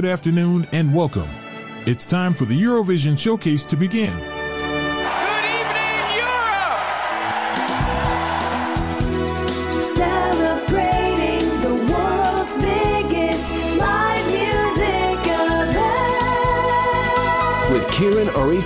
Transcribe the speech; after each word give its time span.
good 0.00 0.08
afternoon, 0.08 0.66
and 0.72 0.94
welcome. 0.94 1.28
It's 1.84 2.06
time 2.06 2.32
for 2.32 2.46
the 2.46 2.58
Eurovision 2.58 3.18
Showcase 3.18 3.64
to 3.66 3.76
begin. 3.76 4.16
Good 4.16 5.44
evening, 5.44 6.16
Europe! 6.16 6.80
Celebrating 9.84 11.44
the 11.60 11.74
world's 11.92 12.56
biggest 12.56 13.50
live 13.76 14.26
music 14.32 15.20
event. 15.52 16.24
With 17.70 17.84
Ciaran 17.92 18.30
Urry 18.40 18.62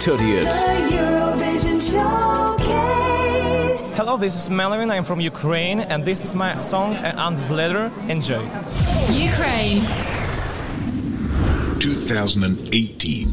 Eurovision 0.92 1.80
Showcase. 1.82 2.64
Hello, 3.96 4.16
this 4.16 4.36
is 4.36 4.48
Melovin. 4.48 4.92
I'm 4.92 5.02
from 5.02 5.18
Ukraine, 5.18 5.80
and 5.80 6.04
this 6.04 6.22
is 6.24 6.36
my 6.36 6.54
song, 6.54 6.94
uh, 6.94 7.12
Under 7.16 7.40
the 7.40 7.54
Ladder. 7.54 7.90
Enjoy. 8.08 8.48
Ukraine. 9.10 9.82
2018. 11.94 13.28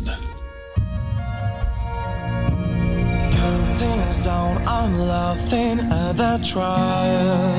Down, 4.24 4.62
I'm 4.68 5.00
laughing 5.00 5.80
at 5.80 6.12
the 6.14 6.40
trial. 6.46 7.58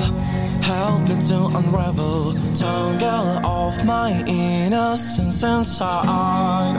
Help 0.62 1.08
me 1.08 1.16
to 1.28 1.38
unravel, 1.58 2.34
tangle 2.54 3.44
of 3.44 3.84
my 3.84 4.22
innocence 4.28 5.42
inside. 5.42 6.76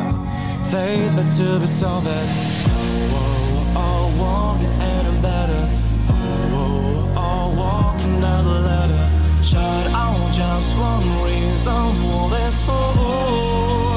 Fate 0.72 1.12
but 1.16 1.28
to 1.38 1.60
be 1.60 1.66
solved. 1.66 2.08
Oh, 2.08 3.74
oh, 3.76 4.06
walking 4.22 4.70
and 4.70 5.22
better. 5.22 5.70
Oh, 6.08 7.14
oh, 7.18 7.46
walking 7.58 8.22
down 8.22 8.46
the 8.46 8.60
ladder. 8.70 9.44
Shut 9.44 9.88
out 9.92 10.32
just 10.32 10.78
one 10.78 11.24
reason, 11.26 11.74
all 12.08 12.30
this 12.30 12.66
for. 12.66 13.93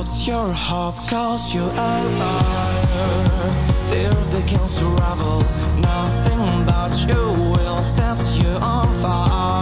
What's 0.00 0.26
your 0.26 0.50
hope? 0.50 0.96
Cause 1.06 1.54
you're 1.54 1.62
a 1.62 2.04
liar. 2.20 3.28
Fear 3.88 4.14
begins 4.30 4.78
to 4.78 4.86
ravel 4.86 5.42
Nothing 5.76 6.64
but 6.64 6.92
you 7.06 7.52
will 7.52 7.82
set 7.82 8.18
you 8.42 8.48
on 8.48 8.94
fire. 8.94 9.59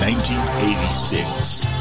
1986. 0.00 1.79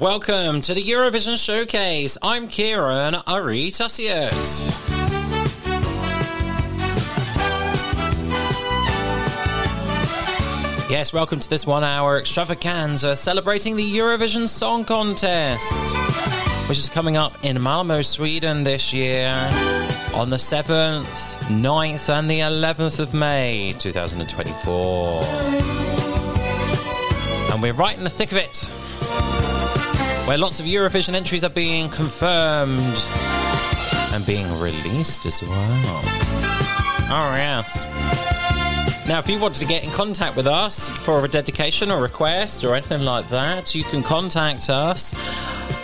Welcome 0.00 0.60
to 0.60 0.74
the 0.74 0.82
Eurovision 0.82 1.36
Showcase. 1.44 2.16
I'm 2.22 2.46
Ciaran 2.46 3.16
Urry. 3.26 3.72
Yes, 10.88 11.12
welcome 11.12 11.40
to 11.40 11.50
this 11.50 11.66
one 11.66 11.82
hour 11.82 12.16
extravaganza 12.16 13.16
celebrating 13.16 13.74
the 13.74 13.82
Eurovision 13.82 14.46
Song 14.46 14.84
Contest, 14.84 15.96
which 16.68 16.78
is 16.78 16.88
coming 16.88 17.16
up 17.16 17.32
in 17.44 17.56
Malmö, 17.56 18.06
Sweden 18.06 18.62
this 18.62 18.92
year 18.92 19.30
on 20.14 20.30
the 20.30 20.36
7th, 20.36 21.02
9th, 21.48 22.08
and 22.08 22.30
the 22.30 22.38
11th 22.38 23.00
of 23.00 23.14
May 23.14 23.74
2024. 23.80 25.22
And 27.52 27.60
we're 27.60 27.72
right 27.72 27.98
in 27.98 28.04
the 28.04 28.10
thick 28.10 28.30
of 28.30 28.38
it 28.38 28.70
where 30.28 30.36
lots 30.36 30.60
of 30.60 30.66
Eurovision 30.66 31.14
entries 31.14 31.42
are 31.42 31.48
being 31.48 31.88
confirmed 31.88 33.08
and 34.12 34.26
being 34.26 34.46
released 34.60 35.24
as 35.24 35.42
well. 35.42 36.02
Oh, 37.10 37.32
yes. 37.34 37.86
Now, 39.08 39.20
if 39.20 39.28
you 39.30 39.38
wanted 39.38 39.60
to 39.60 39.66
get 39.66 39.84
in 39.84 39.90
contact 39.90 40.36
with 40.36 40.46
us 40.46 40.90
for 40.90 41.24
a 41.24 41.28
dedication 41.28 41.90
or 41.90 42.02
request 42.02 42.62
or 42.62 42.74
anything 42.74 43.04
like 43.04 43.30
that, 43.30 43.74
you 43.74 43.84
can 43.84 44.02
contact 44.02 44.68
us 44.68 45.14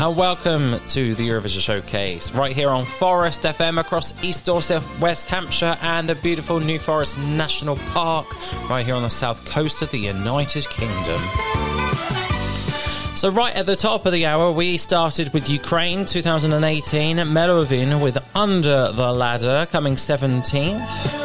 And 0.06 0.16
welcome 0.16 0.80
to 0.90 1.16
the 1.16 1.30
Eurovision 1.30 1.62
Showcase, 1.62 2.32
right 2.36 2.56
here 2.56 2.70
on 2.70 2.86
Forest 2.86 3.42
FM 3.42 3.80
across 3.80 4.14
East 4.24 4.46
Dorset, 4.46 4.84
West 5.02 5.28
Hampshire, 5.30 5.80
and 5.82 6.08
the 6.08 6.14
beautiful 6.14 6.60
New 6.60 6.78
Forest 6.78 7.18
National 7.18 7.76
Park, 7.92 8.28
right 8.70 8.86
here 8.86 8.94
on 8.94 9.02
the 9.02 9.10
south 9.10 9.50
coast 9.50 9.82
of 9.82 9.90
the 9.90 9.98
United 9.98 10.70
Kingdom. 10.70 11.20
So, 13.16 13.32
right 13.32 13.56
at 13.56 13.66
the 13.66 13.76
top 13.76 14.06
of 14.06 14.14
the 14.14 14.28
hour, 14.28 14.52
we 14.52 14.78
started 14.78 15.34
with 15.34 15.50
Ukraine 15.50 16.06
2018, 16.06 17.18
Melovin 17.18 18.00
with 18.00 18.20
Under 18.36 18.92
the 18.92 19.12
Ladder 19.12 19.68
coming 19.72 19.96
17th. 19.96 21.25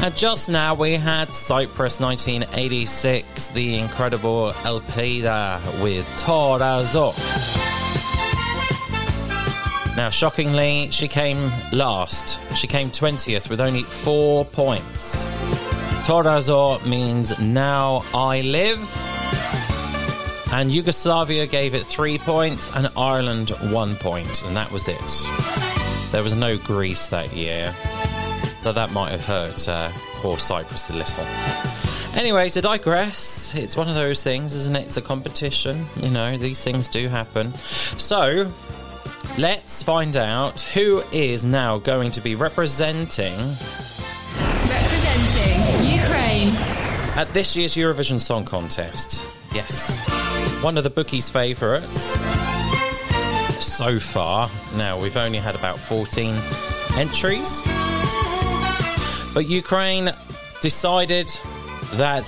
And 0.00 0.16
just 0.16 0.48
now 0.48 0.74
we 0.74 0.92
had 0.94 1.34
Cyprus 1.34 1.98
1986, 1.98 3.48
the 3.48 3.78
incredible 3.78 4.52
Elpida 4.62 5.60
with 5.82 6.06
Tora 6.18 6.84
zo. 6.84 7.12
Now, 9.96 10.08
shockingly, 10.10 10.92
she 10.92 11.08
came 11.08 11.50
last. 11.72 12.38
She 12.56 12.68
came 12.68 12.90
20th 12.90 13.50
with 13.50 13.60
only 13.60 13.82
four 13.82 14.44
points. 14.44 15.26
Tora 16.06 16.40
zo 16.40 16.78
means 16.86 17.36
now 17.40 18.04
I 18.14 18.42
live. 18.42 18.78
And 20.52 20.72
Yugoslavia 20.72 21.48
gave 21.48 21.74
it 21.74 21.84
three 21.84 22.18
points, 22.18 22.74
and 22.76 22.88
Ireland 22.96 23.50
one 23.72 23.96
point, 23.96 24.42
and 24.44 24.56
that 24.56 24.70
was 24.70 24.86
it. 24.86 26.12
There 26.12 26.22
was 26.22 26.34
no 26.34 26.56
Greece 26.56 27.08
that 27.08 27.32
year. 27.34 27.74
So 28.62 28.72
that 28.72 28.90
might 28.90 29.10
have 29.12 29.24
hurt 29.24 29.68
uh, 29.68 29.90
poor 30.16 30.38
Cyprus 30.38 30.90
a 30.90 30.92
little. 30.94 31.24
Anyway, 32.18 32.48
to 32.50 32.60
digress, 32.60 33.54
it's 33.54 33.76
one 33.76 33.88
of 33.88 33.94
those 33.94 34.22
things, 34.24 34.52
isn't 34.54 34.74
it? 34.76 34.86
It's 34.86 34.96
a 34.96 35.02
competition. 35.02 35.86
You 35.96 36.10
know, 36.10 36.36
these 36.36 36.62
things 36.62 36.88
do 36.88 37.08
happen. 37.08 37.54
So, 37.54 38.52
let's 39.38 39.82
find 39.82 40.16
out 40.16 40.60
who 40.60 41.02
is 41.12 41.44
now 41.44 41.78
going 41.78 42.10
to 42.12 42.20
be 42.20 42.34
representing 42.34 43.36
Representing 44.66 45.92
Ukraine. 45.94 46.56
at 47.16 47.28
this 47.32 47.56
year's 47.56 47.74
Eurovision 47.74 48.18
Song 48.20 48.44
Contest. 48.44 49.24
Yes, 49.54 49.96
one 50.62 50.76
of 50.76 50.84
the 50.84 50.90
bookies' 50.90 51.30
favourites 51.30 52.02
so 53.64 53.98
far. 54.00 54.50
Now, 54.76 55.00
we've 55.00 55.16
only 55.16 55.38
had 55.38 55.54
about 55.54 55.78
14 55.78 56.34
entries. 56.96 57.62
But 59.38 59.46
Ukraine 59.46 60.12
decided 60.62 61.28
that 61.92 62.24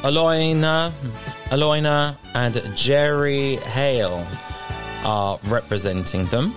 Alyona, 0.00 0.90
Alyona 1.50 2.16
and 2.32 2.74
Jerry 2.74 3.56
Heil 3.56 4.26
are 5.04 5.38
representing 5.48 6.24
them 6.28 6.54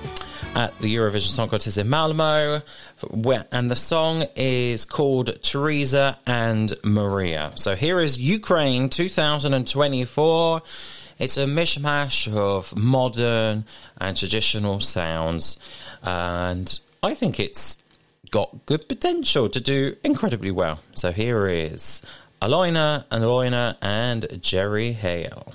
at 0.55 0.77
the 0.79 0.95
Eurovision 0.95 1.31
Song 1.35 1.49
Contest 1.49 1.77
in 1.77 1.87
Malmö. 1.87 2.63
And 3.51 3.69
the 3.69 3.75
song 3.75 4.23
is 4.37 4.85
called 4.85 5.37
Teresa 5.43 6.17
and 6.25 6.73
Maria. 6.81 7.51
So 7.55 7.75
here 7.75 7.99
is 7.99 8.17
Ukraine 8.17 8.87
2024. 8.87 10.61
It's 11.19 11.35
a 11.35 11.45
mishmash 11.45 12.33
of 12.33 12.73
modern 12.77 13.65
and 13.99 14.15
traditional 14.15 14.79
sounds. 14.79 15.59
And 16.03 16.79
I 17.03 17.15
think 17.15 17.37
it's 17.37 17.77
got 18.31 18.65
good 18.65 18.87
potential 18.87 19.49
to 19.49 19.59
do 19.59 19.95
incredibly 20.03 20.51
well. 20.51 20.79
So 20.95 21.11
here 21.11 21.47
is 21.47 22.01
Alyona, 22.41 23.05
Alyona, 23.11 23.75
and 23.81 24.41
Jerry 24.41 24.93
Heil. 24.93 25.53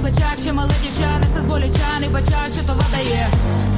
плечах, 0.00 0.38
ще 0.38 0.52
мале 0.52 0.74
дівча, 0.82 1.10
все 1.30 1.40
з 1.42 1.46
болюча, 1.46 1.90
не 2.00 2.08
бача, 2.08 2.40
що 2.54 2.62
то 2.66 2.72
дає 2.92 3.28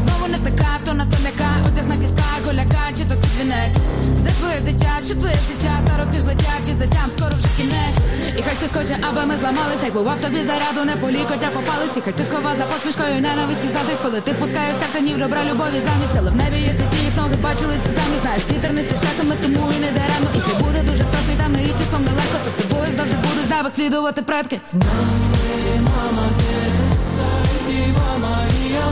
Знову 0.03 0.27
не 0.35 0.39
така, 0.49 0.73
то 0.85 0.95
на 0.95 1.05
то 1.11 1.17
м'яка, 1.25 1.51
одяг 1.67 1.87
на 1.93 1.97
кістках, 2.03 2.41
голяка, 2.47 2.85
чи 2.97 3.05
то 3.11 3.15
підвінець 3.23 3.79
Де 4.25 4.31
твоє 4.31 4.61
дитя, 4.69 4.95
що 5.07 5.15
твоє 5.15 5.39
життя, 5.49 5.75
та 5.87 5.93
роки 5.99 6.19
ж 6.21 6.27
летять, 6.27 6.67
і 6.73 6.75
затям 6.83 7.09
скоро 7.17 7.35
вже 7.39 7.49
кінець. 7.59 7.99
І 8.39 8.41
хай 8.45 8.55
хтось 8.57 8.75
хоче, 8.77 8.95
аби 9.09 9.23
ми 9.29 9.35
зламались, 9.41 9.81
хай 9.83 9.91
бував 9.91 10.19
тобі 10.25 10.41
зараду, 10.51 10.81
не 10.91 10.95
полікотя 11.03 11.49
по 11.57 11.61
палиці, 11.69 11.99
хай 12.05 12.13
ти 12.19 12.23
схова 12.29 12.51
за 12.59 12.65
посмішкою 12.71 13.15
ненависті 13.27 13.69
задись, 13.77 14.01
коли 14.05 14.19
ти 14.27 14.33
пускаєш 14.41 14.75
серце 14.81 14.99
ні 15.07 15.13
добра 15.23 15.41
любові 15.51 15.79
замість, 15.89 16.17
але 16.21 16.31
в 16.35 16.37
небі 16.43 16.59
є 16.69 16.73
світі, 16.79 16.99
їх 17.09 17.15
ноги 17.21 17.37
бачили 17.47 17.75
цю 17.85 17.91
замість, 17.99 18.23
знаєш, 18.25 18.43
вітер 18.51 18.73
не 18.79 18.83
стишлясами, 18.87 19.35
тому 19.43 19.63
і 19.77 19.79
не 19.85 19.91
даремно, 19.97 20.31
і 20.39 20.41
хай 20.47 20.55
буде 20.63 20.81
дуже 20.91 21.03
страшно 21.09 21.33
і 21.35 21.39
темно, 21.43 21.59
і 21.69 21.71
часом 21.81 22.01
нелегко, 22.09 22.37
то 22.45 22.51
завжди 22.93 23.17
будуть 23.17 23.45
з 23.47 23.51
неба 23.51 23.71
слідувати 23.71 24.23
предки. 24.23 24.61
З 24.65 24.75
мама, 25.81 26.29
де 26.39 26.97
сайті, 27.17 27.95
мама 27.99 28.39
і 28.67 28.73
я 28.73 28.87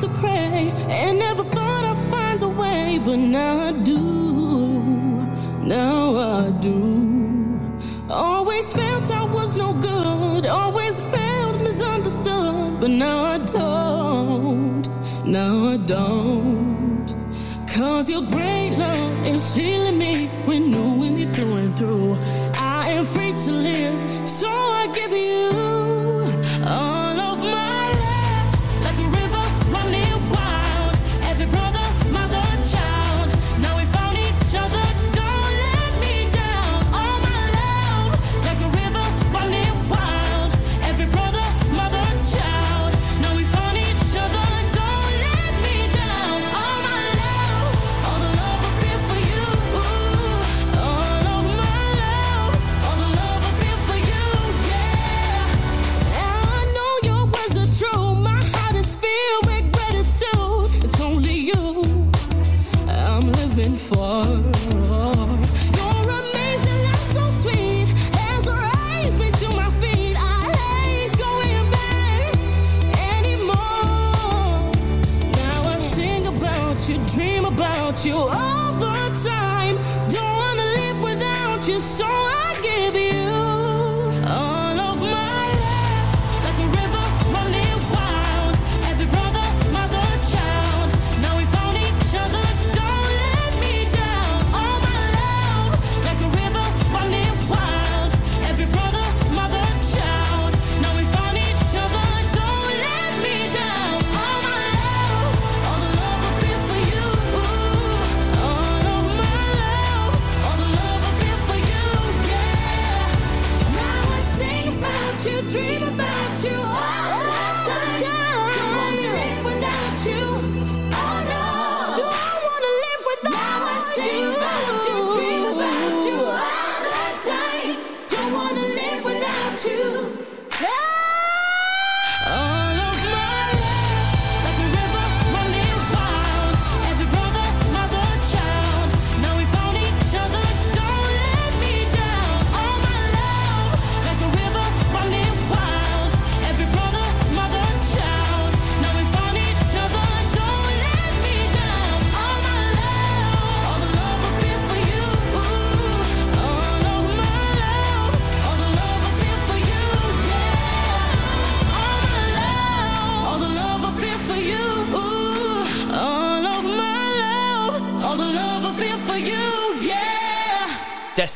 to 0.00 0.08
pray 0.18 0.72
and 0.88 1.18
never 1.18 1.44
thought 1.44 1.84
I'd 1.84 2.10
find 2.10 2.42
a 2.42 2.48
way, 2.48 2.98
but 3.04 3.18
now 3.18 3.68
I 3.68 3.72
do. 3.72 3.98
Now 5.62 6.16
I 6.16 6.50
do. 6.52 7.78
Always 8.08 8.72
felt 8.72 9.10
I 9.10 9.24
was 9.24 9.58
no 9.58 9.74
good, 9.74 10.46
always 10.46 10.98
felt 11.00 11.60
misunderstood, 11.60 12.80
but 12.80 12.88
now 12.88 13.24
I 13.34 13.38
don't. 13.38 14.88
Now 15.26 15.54
I 15.74 15.76
don't. 15.76 17.06
Cause 17.76 18.08
your 18.08 18.22
great 18.22 18.70
love 18.78 19.26
is 19.26 19.52
healing 19.52 19.98
me 19.98 20.28
when 20.46 20.70
knowing 20.70 21.14
me 21.16 21.26
through 21.26 21.56
and 21.56 21.74
through. 21.76 22.16
I 22.54 22.88
am 22.88 23.04
free 23.04 23.32
to 23.32 23.52
live. 23.52 24.28
So 24.28 24.69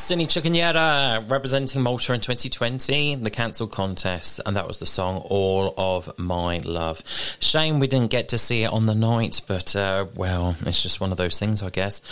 Destiny 0.05 0.27
Chukunyere 0.27 1.27
representing 1.31 1.81
Malta 1.81 2.13
in 2.13 2.19
2020, 2.21 3.15
the 3.15 3.31
cancelled 3.31 3.71
contest, 3.71 4.39
and 4.45 4.55
that 4.55 4.67
was 4.67 4.77
the 4.77 4.85
song 4.85 5.17
All 5.25 5.73
of 5.79 6.19
My 6.19 6.59
Love. 6.59 7.01
Shame 7.39 7.79
we 7.79 7.87
didn't 7.87 8.11
get 8.11 8.29
to 8.29 8.37
see 8.37 8.65
it 8.65 8.71
on 8.71 8.85
the 8.85 8.93
night, 8.93 9.41
but 9.47 9.75
uh, 9.75 10.05
well, 10.13 10.57
it's 10.63 10.83
just 10.83 11.01
one 11.01 11.11
of 11.11 11.17
those 11.17 11.39
things, 11.39 11.63
I 11.63 11.71
guess. 11.71 12.03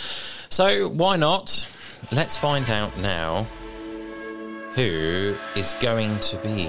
So 0.50 0.88
why 0.88 1.14
not? 1.14 1.64
Let's 2.10 2.36
find 2.36 2.68
out 2.68 2.98
now 2.98 3.46
who 4.74 5.36
is 5.54 5.74
going 5.74 6.18
to 6.18 6.36
be 6.38 6.66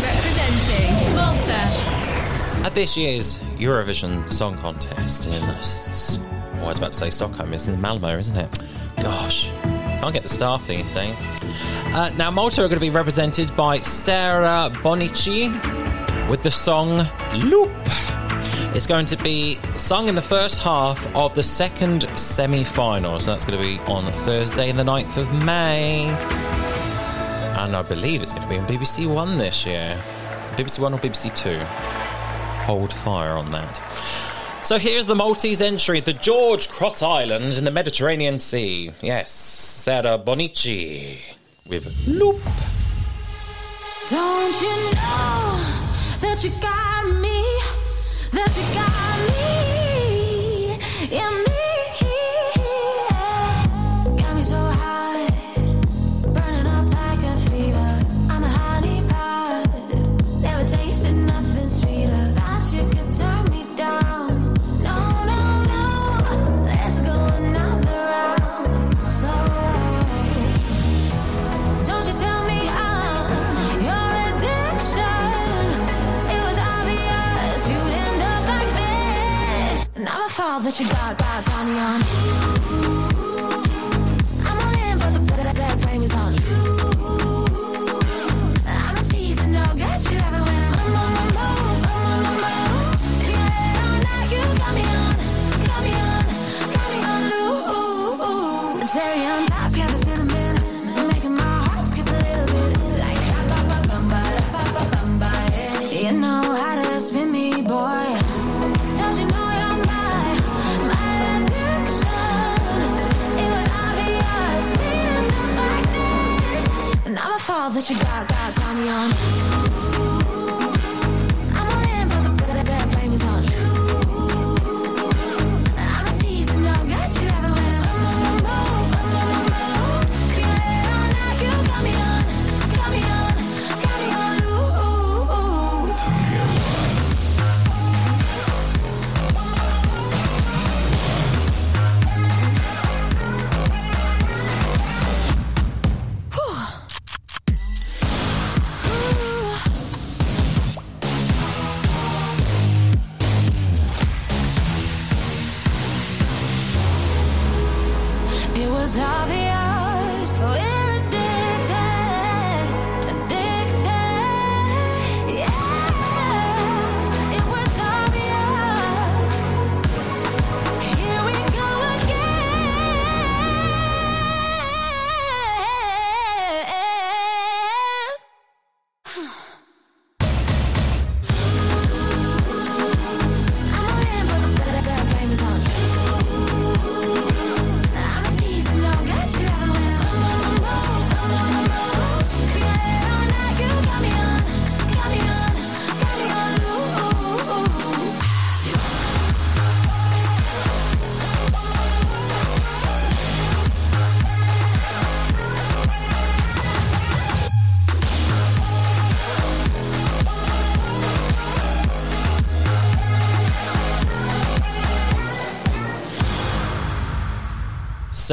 Representing 0.00 1.14
Malta. 1.14 1.60
at 2.64 2.72
this 2.72 2.96
year's 2.96 3.38
Eurovision 3.58 4.32
Song 4.32 4.56
Contest 4.56 5.26
in, 5.26 6.33
I 6.64 6.68
was 6.68 6.78
about 6.78 6.92
to 6.92 6.98
say 6.98 7.10
Stockholm, 7.10 7.52
it's 7.52 7.68
in 7.68 7.76
Malmö, 7.80 8.18
isn't 8.18 8.36
it? 8.36 8.58
Gosh, 9.00 9.48
can't 9.62 10.12
get 10.12 10.22
the 10.22 10.28
staff 10.28 10.66
these 10.66 10.88
days. 10.90 11.18
Uh, 11.92 12.10
now, 12.16 12.30
Malta 12.30 12.62
are 12.64 12.68
going 12.68 12.80
to 12.80 12.80
be 12.80 12.90
represented 12.90 13.54
by 13.56 13.80
Sarah 13.80 14.70
Bonnici 14.82 15.50
with 16.28 16.42
the 16.42 16.50
song 16.50 17.06
Loop. 17.34 17.70
It's 18.74 18.86
going 18.86 19.06
to 19.06 19.16
be 19.16 19.58
sung 19.76 20.08
in 20.08 20.14
the 20.14 20.22
first 20.22 20.58
half 20.58 21.06
of 21.14 21.34
the 21.34 21.42
second 21.42 22.08
semi 22.18 22.64
final, 22.64 23.20
so 23.20 23.30
that's 23.32 23.44
going 23.44 23.58
to 23.58 23.64
be 23.64 23.78
on 23.92 24.10
Thursday, 24.24 24.72
the 24.72 24.82
9th 24.82 25.16
of 25.16 25.32
May. 25.32 26.06
And 27.58 27.76
I 27.76 27.82
believe 27.82 28.22
it's 28.22 28.32
going 28.32 28.42
to 28.42 28.48
be 28.48 28.58
on 28.58 28.66
BBC 28.66 29.06
One 29.06 29.38
this 29.38 29.64
year. 29.64 30.02
BBC 30.56 30.80
One 30.80 30.94
or 30.94 30.98
BBC 30.98 31.34
Two? 31.36 31.60
hold 32.64 32.90
fire 32.90 33.34
on 33.34 33.52
that. 33.52 33.78
So 34.64 34.78
here's 34.78 35.06
the 35.06 35.14
Maltese 35.14 35.60
entry, 35.60 36.00
the 36.00 36.14
George 36.14 36.68
Cross 36.68 37.02
Island 37.02 37.54
in 37.54 37.64
the 37.64 37.70
Mediterranean 37.70 38.38
Sea. 38.38 38.92
Yes, 39.02 39.30
Sarah 39.30 40.18
Bonnici 40.18 41.18
with 41.66 41.86
Loop. 42.06 42.40
Don't 44.08 44.60
you 44.60 44.76
know 44.94 45.60
that 46.20 46.40
you 46.42 46.50
got 46.60 47.04
me? 47.20 47.42
That 48.32 48.56
you 48.56 48.74
got 48.74 49.28
me 49.28 49.74
me? 51.46 51.73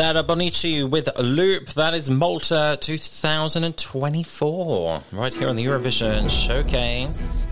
Sarah 0.01 0.23
Bonnici 0.23 0.89
with 0.89 1.07
a 1.15 1.21
Loop. 1.21 1.75
That 1.75 1.93
is 1.93 2.09
Malta 2.09 2.75
2024. 2.81 5.03
Right 5.11 5.35
here 5.35 5.47
on 5.47 5.55
the 5.55 5.63
Eurovision 5.63 6.27
Showcase. 6.27 7.45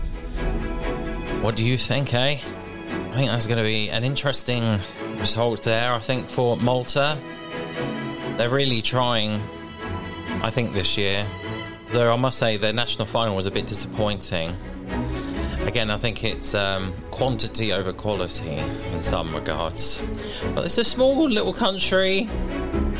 What 1.42 1.54
do 1.54 1.64
you 1.64 1.78
think, 1.78 2.12
eh? 2.12 2.40
I 2.40 3.14
think 3.14 3.30
that's 3.30 3.46
going 3.46 3.58
to 3.58 3.62
be 3.62 3.88
an 3.90 4.02
interesting 4.02 4.80
result 5.20 5.62
there, 5.62 5.92
I 5.92 6.00
think, 6.00 6.26
for 6.26 6.56
Malta. 6.56 7.16
They're 8.36 8.50
really 8.50 8.82
trying, 8.82 9.40
I 10.42 10.50
think, 10.50 10.72
this 10.72 10.98
year. 10.98 11.24
Though 11.92 12.12
I 12.12 12.16
must 12.16 12.36
say, 12.36 12.56
their 12.56 12.72
national 12.72 13.06
final 13.06 13.36
was 13.36 13.46
a 13.46 13.52
bit 13.52 13.68
disappointing. 13.68 14.56
Again, 15.70 15.88
I 15.88 15.98
think 15.98 16.24
it's 16.24 16.52
um, 16.52 16.92
quantity 17.12 17.72
over 17.72 17.92
quality 17.92 18.56
in 18.56 19.02
some 19.02 19.32
regards. 19.32 20.02
But 20.52 20.64
it's 20.64 20.78
a 20.78 20.82
small 20.82 21.28
little 21.28 21.52
country, 21.54 22.28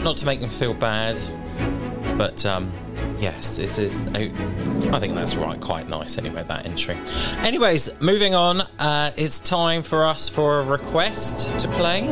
not 0.04 0.18
to 0.18 0.26
make 0.26 0.40
them 0.40 0.50
feel 0.50 0.72
bad, 0.72 1.18
but 2.16 2.46
um, 2.46 2.72
yes, 3.18 3.56
this 3.56 3.80
is. 3.80 4.06
I 4.06 5.00
think 5.00 5.16
that's 5.16 5.34
right, 5.34 5.60
quite 5.60 5.88
nice 5.88 6.16
anyway, 6.16 6.44
that 6.46 6.64
entry. 6.64 6.96
Anyways, 7.38 8.00
moving 8.00 8.36
on, 8.36 8.60
uh, 8.78 9.10
it's 9.16 9.40
time 9.40 9.82
for 9.82 10.06
us 10.06 10.28
for 10.28 10.60
a 10.60 10.64
request 10.64 11.58
to 11.58 11.68
play. 11.70 12.02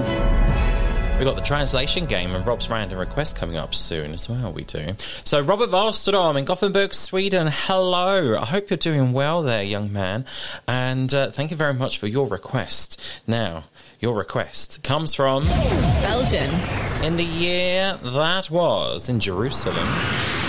We've 1.18 1.26
got 1.26 1.34
the 1.34 1.42
translation 1.42 2.06
game 2.06 2.32
and 2.36 2.46
Rob's 2.46 2.70
random 2.70 2.96
request 3.00 3.34
coming 3.34 3.56
up 3.56 3.74
soon 3.74 4.14
as 4.14 4.28
well. 4.28 4.52
We 4.52 4.62
do. 4.62 4.94
So, 5.24 5.40
Robert 5.40 5.68
Wallström 5.68 6.38
in 6.38 6.44
Gothenburg, 6.44 6.94
Sweden. 6.94 7.48
Hello. 7.50 8.38
I 8.38 8.44
hope 8.44 8.70
you're 8.70 8.76
doing 8.76 9.12
well 9.12 9.42
there, 9.42 9.64
young 9.64 9.92
man. 9.92 10.26
And 10.68 11.12
uh, 11.12 11.32
thank 11.32 11.50
you 11.50 11.56
very 11.56 11.74
much 11.74 11.98
for 11.98 12.06
your 12.06 12.28
request. 12.28 13.00
Now, 13.26 13.64
your 13.98 14.14
request 14.14 14.84
comes 14.84 15.12
from 15.12 15.42
Belgium. 15.42 16.54
in 17.02 17.16
the 17.16 17.24
year 17.24 17.98
that 18.00 18.48
was 18.48 19.08
in 19.08 19.18
Jerusalem. 19.18 19.88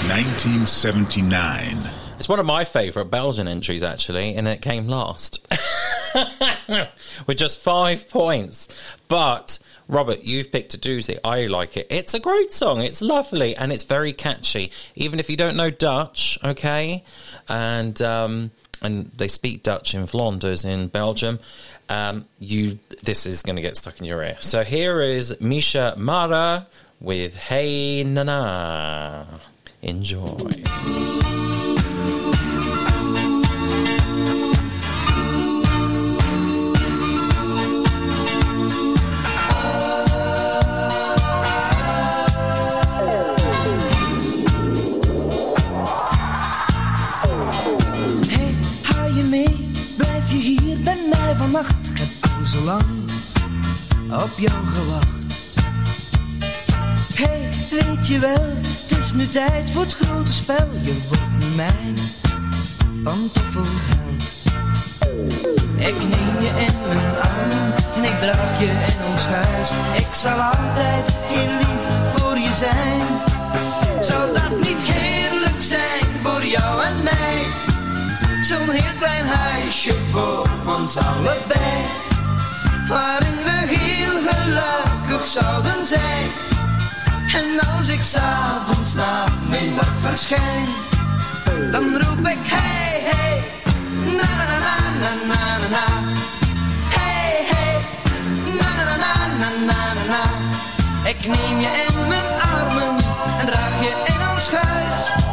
1979. 0.08 1.78
It's 2.20 2.30
one 2.30 2.40
of 2.40 2.46
my 2.46 2.64
favourite 2.64 3.10
Belgian 3.10 3.48
entries, 3.48 3.82
actually, 3.82 4.36
and 4.36 4.48
it 4.48 4.62
came 4.62 4.88
last. 4.88 5.40
With 7.26 7.38
just 7.38 7.58
five 7.58 8.08
points. 8.08 8.68
But, 9.08 9.58
Robert, 9.90 10.24
you've 10.24 10.52
picked 10.52 10.76
a 10.76 10.78
doozy. 10.78 11.18
I 11.24 11.48
like 11.48 11.76
it. 11.76 11.88
It's 11.90 12.14
a 12.14 12.20
great 12.20 12.54
song. 12.54 12.82
It's 12.82 13.02
lovely 13.02 13.58
and 13.58 13.74
it's 13.74 13.84
very 13.84 14.14
catchy. 14.14 14.72
Even 14.96 15.20
if 15.20 15.32
you 15.32 15.36
don't 15.36 15.58
know 15.58 15.72
Dutch, 15.72 16.38
okay? 16.44 17.04
And, 17.50 18.00
um, 18.04 18.52
and 18.84 19.12
they 19.18 19.28
speak 19.28 19.64
Dutch 19.64 19.96
in 19.96 20.06
Flanders 20.06 20.64
in 20.64 20.88
Belgium. 20.88 21.40
Um, 21.90 22.26
you, 22.40 22.78
this 23.02 23.26
is 23.26 23.42
going 23.42 23.56
to 23.56 23.64
get 23.64 23.78
stuck 23.78 24.00
in 24.00 24.06
your 24.06 24.24
ear. 24.24 24.38
So 24.42 24.64
here 24.64 25.02
is 25.02 25.36
Micha 25.42 25.98
Marah 25.98 26.68
with 27.02 27.34
Hey 27.34 28.04
Nana. 28.04 29.40
Enjoy. 29.82 30.38
Op 54.12 54.34
jou 54.38 54.66
gewacht. 54.74 55.08
Hey, 57.14 57.50
weet 57.70 58.08
je 58.08 58.20
wel, 58.20 58.44
het 58.88 58.98
is 59.00 59.14
nu 59.14 59.28
tijd 59.28 59.72
voor 59.72 59.82
het 59.82 59.94
grote 59.94 60.32
spel. 60.32 60.68
Je 60.82 60.98
wordt 61.08 61.56
mijn 61.56 61.96
pantoffel-held. 63.04 64.24
Ik 65.78 65.96
neem 66.00 66.40
je 66.40 66.66
in 66.68 66.88
mijn 66.88 67.16
armen 67.22 67.74
en 67.96 68.04
ik 68.04 68.20
draag 68.20 68.60
je 68.60 68.66
in 68.66 69.12
ons 69.12 69.26
huis. 69.26 69.72
Ik 69.96 70.14
zal 70.14 70.40
altijd 70.40 71.06
heel 71.22 71.58
lief 71.58 72.16
voor 72.16 72.38
je 72.38 72.54
zijn. 72.54 73.02
Zou 74.04 74.34
dat 74.34 74.68
niet 74.68 74.84
heerlijk 74.84 75.62
zijn 75.62 76.08
voor 76.24 76.46
jou 76.46 76.84
en 76.84 77.04
mij? 77.04 77.44
Zo'n 78.42 78.70
heel 78.70 78.98
klein 78.98 79.26
huisje 79.26 79.94
voor 80.12 80.50
ons 80.66 80.98
allebei 80.98 82.09
Waarin 82.90 83.38
we 83.44 83.76
heel 83.76 84.32
gelukkig 84.32 85.28
zouden 85.28 85.86
zijn 85.86 86.26
En 87.34 87.76
als 87.76 87.88
ik 87.88 88.04
s'avonds 88.04 88.94
namiddag 88.94 89.92
verschijn 90.02 90.66
Dan 91.72 91.84
roep 91.84 92.28
ik 92.28 92.38
hey 92.44 93.02
hey 93.12 93.44
Na 94.06 94.30
na 94.38 94.46
na 94.50 94.60
na 94.60 94.78
na 95.02 95.12
na 95.28 95.58
na 95.58 95.68
na 95.70 95.86
Hey 96.90 97.46
hey 97.52 97.82
Na 98.60 98.70
na 98.78 98.84
na 98.84 98.96
na 98.96 99.38
na 99.40 99.50
na 99.66 99.94
na 99.94 100.04
na 100.14 100.24
Ik 101.10 101.28
neem 101.28 101.60
je 101.60 101.86
in 101.88 102.08
mijn 102.08 102.42
armen 102.54 102.96
En 103.40 103.46
draag 103.46 103.82
je 103.82 104.04
in 104.06 104.30
ons 104.36 104.50
huis 104.50 105.29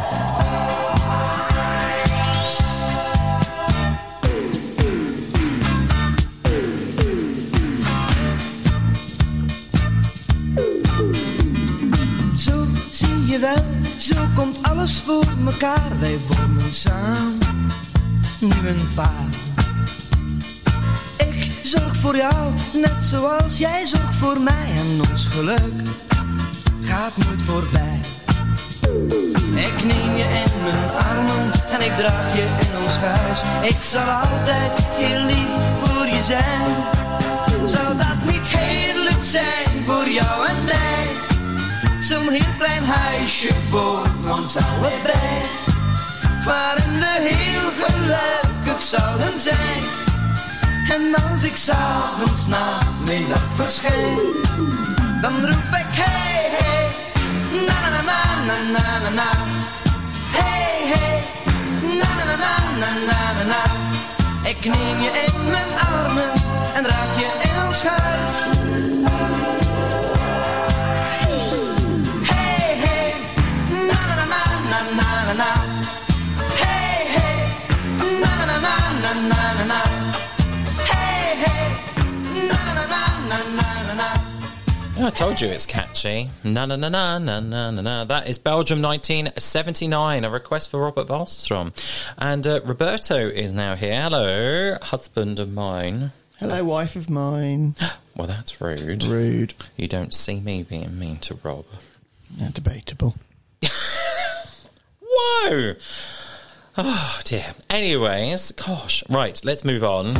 je 13.27 13.39
wel, 13.39 13.63
zo 13.97 14.15
komt 14.35 14.57
alles 14.63 14.99
voor 14.99 15.25
mekaar. 15.43 15.99
Wij 15.99 16.17
vormen 16.29 16.73
samen 16.73 17.37
nu 18.39 18.67
een 18.67 18.87
paar. 18.95 19.29
Ik 21.17 21.51
zorg 21.63 21.95
voor 21.95 22.15
jou, 22.15 22.53
net 22.73 23.03
zoals 23.03 23.57
jij 23.57 23.85
zorgt 23.85 24.15
voor 24.15 24.41
mij. 24.41 24.71
En 24.75 25.09
ons 25.11 25.25
geluk 25.25 25.87
gaat 26.81 27.17
nooit 27.17 27.41
voorbij. 27.41 27.99
Ik 29.55 29.83
neem 29.83 30.15
je 30.15 30.43
in 30.45 30.63
mijn 30.63 30.89
armen 30.89 31.51
en 31.69 31.81
ik 31.85 31.97
draag 31.97 32.35
je 32.35 32.47
in 32.59 32.83
ons 32.83 32.97
huis. 32.97 33.41
Ik 33.61 33.81
zal 33.81 34.09
altijd 34.09 34.71
heel 34.91 35.25
lief 35.25 35.53
voor 35.83 36.05
je 36.05 36.21
zijn. 36.21 36.71
Zou 37.67 37.97
dat 37.97 38.33
niet 38.33 38.47
heerlijk 38.47 39.23
zijn 39.23 39.83
voor 39.85 40.09
jou 40.09 40.47
en 40.47 40.63
mij? 40.65 40.86
Zo'n 42.07 42.29
heel 42.29 42.53
klein 42.57 42.83
huisje 42.85 43.53
voor 43.69 44.07
ons 44.37 44.55
allebei 44.55 45.41
Waarin 46.45 46.99
we 46.99 47.29
heel 47.29 47.69
gelukkig 47.85 48.81
zouden 48.81 49.39
zijn 49.39 49.83
En 50.89 51.29
als 51.29 51.43
ik 51.43 51.55
s'avonds 51.55 52.47
namiddag 52.47 53.43
verschijn 53.53 54.17
Dan 55.21 55.33
roep 55.45 55.71
ik 55.81 55.91
hey 55.91 56.49
hey 56.57 56.87
Na 57.67 57.89
na 57.89 58.01
na 58.01 58.01
na 58.01 58.17
na 58.45 58.55
na 58.71 58.99
na 58.99 59.09
na 59.09 59.31
Hey 60.29 60.87
hey 60.93 61.23
Na 61.81 62.09
na 62.17 62.23
na 62.25 62.35
na 62.35 62.53
na 62.79 62.89
na 63.07 63.33
na 63.33 63.43
na 63.43 63.63
Ik 64.49 64.65
neem 64.65 65.01
je 65.01 65.25
in 65.25 65.49
mijn 65.49 65.87
armen 65.89 66.31
En 66.75 66.83
draag 66.83 67.19
je 67.19 67.49
in 67.49 67.65
ons 67.67 67.81
huis 67.81 69.36
I 85.07 85.09
told 85.09 85.39
you 85.39 85.47
it's 85.47 85.65
catchy. 85.65 86.29
Na 86.43 86.65
na 86.65 86.75
na 86.75 86.89
na 86.89 87.17
na 87.17 87.39
na 87.39 87.71
na 87.71 87.81
na. 87.81 88.03
That 88.03 88.27
is 88.27 88.37
Belgium 88.37 88.81
1979, 88.81 90.25
a 90.25 90.29
request 90.29 90.69
for 90.69 90.81
Robert 90.81 91.07
Wallström. 91.07 91.71
And 92.17 92.45
uh, 92.45 92.59
Roberto 92.65 93.15
is 93.29 93.53
now 93.53 93.75
here. 93.75 94.01
Hello, 94.01 94.75
husband 94.81 95.39
of 95.39 95.53
mine. 95.53 96.11
Hello, 96.39 96.61
wife 96.65 96.97
of 96.97 97.09
mine. 97.09 97.75
Well, 98.17 98.27
that's 98.27 98.59
rude. 98.59 99.03
Rude. 99.03 99.53
You 99.77 99.87
don't 99.87 100.13
see 100.13 100.41
me 100.41 100.63
being 100.63 100.99
mean 100.99 101.19
to 101.19 101.35
Rob. 101.35 101.65
Yeah, 102.35 102.49
debatable. 102.51 103.15
Whoa! 104.99 105.75
Oh 106.77 107.19
dear. 107.23 107.53
Anyways, 107.69 108.51
gosh. 108.53 109.05
Right, 109.07 109.39
let's 109.45 109.63
move 109.63 109.85
on. 109.85 110.07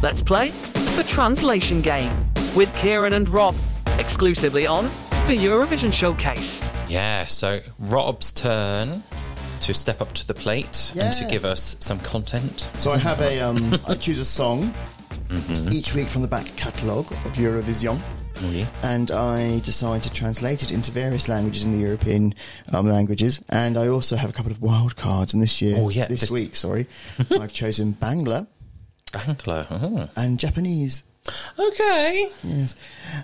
Let's 0.00 0.22
play 0.22 0.50
the 0.50 1.04
translation 1.04 1.80
game 1.82 2.12
with 2.54 2.74
Ciaran 2.76 3.12
and 3.12 3.28
Rob, 3.28 3.54
exclusively 3.98 4.66
on 4.66 4.84
the 5.26 5.36
Eurovision 5.36 5.92
Showcase. 5.92 6.66
Yeah, 6.88 7.26
so 7.26 7.60
Rob's 7.78 8.32
turn 8.32 9.02
to 9.62 9.74
step 9.74 10.00
up 10.00 10.12
to 10.14 10.26
the 10.26 10.34
plate 10.34 10.92
and 10.98 11.12
to 11.14 11.24
give 11.26 11.44
us 11.44 11.76
some 11.80 11.98
content. 12.00 12.60
So 12.74 12.90
I 12.90 12.98
have 12.98 13.20
a, 13.20 13.40
um, 13.40 13.76
I 13.86 13.94
choose 13.94 14.18
a 14.18 14.24
song 14.24 14.72
each 15.70 15.94
week 15.94 16.08
from 16.08 16.22
the 16.22 16.28
back 16.28 16.46
catalogue 16.56 17.10
of 17.12 17.32
Eurovision. 17.34 17.98
Oui. 18.44 18.64
And 18.84 19.10
I 19.10 19.58
decide 19.60 20.04
to 20.04 20.12
translate 20.12 20.62
it 20.62 20.70
into 20.70 20.92
various 20.92 21.28
languages 21.28 21.66
in 21.66 21.72
the 21.72 21.78
European 21.78 22.34
um, 22.72 22.86
languages. 22.86 23.42
And 23.48 23.76
I 23.76 23.88
also 23.88 24.14
have 24.14 24.30
a 24.30 24.32
couple 24.32 24.52
of 24.52 24.62
wild 24.62 24.94
cards. 24.94 25.34
And 25.34 25.42
this 25.42 25.60
year, 25.60 25.76
Oh, 25.76 25.88
yeah, 25.88 26.06
this 26.06 26.20
this- 26.20 26.30
week, 26.30 26.54
sorry, 26.54 26.86
I've 27.32 27.52
chosen 27.52 27.94
Bangla 27.94 28.46
Bangla. 29.12 29.66
Oh. 29.70 30.08
and 30.16 30.38
Japanese. 30.38 31.02
Okay. 31.58 32.28
Yes, 32.44 32.76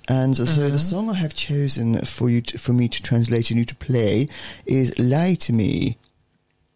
and 0.09 0.37
so 0.37 0.45
Uh-huh. 0.45 0.69
the 0.69 0.79
song 0.79 1.11
I 1.11 1.15
have 1.15 1.35
chosen 1.35 2.01
for 2.03 2.29
you 2.31 2.41
to, 2.43 2.59
for 2.59 2.73
me 2.73 2.89
to 2.89 3.03
translate 3.03 3.51
and 3.51 3.59
you 3.59 3.65
to 3.65 3.75
play 3.77 4.29
is 4.67 4.93
"Lie 4.99 5.35
to 5.41 5.53
Me." 5.53 5.97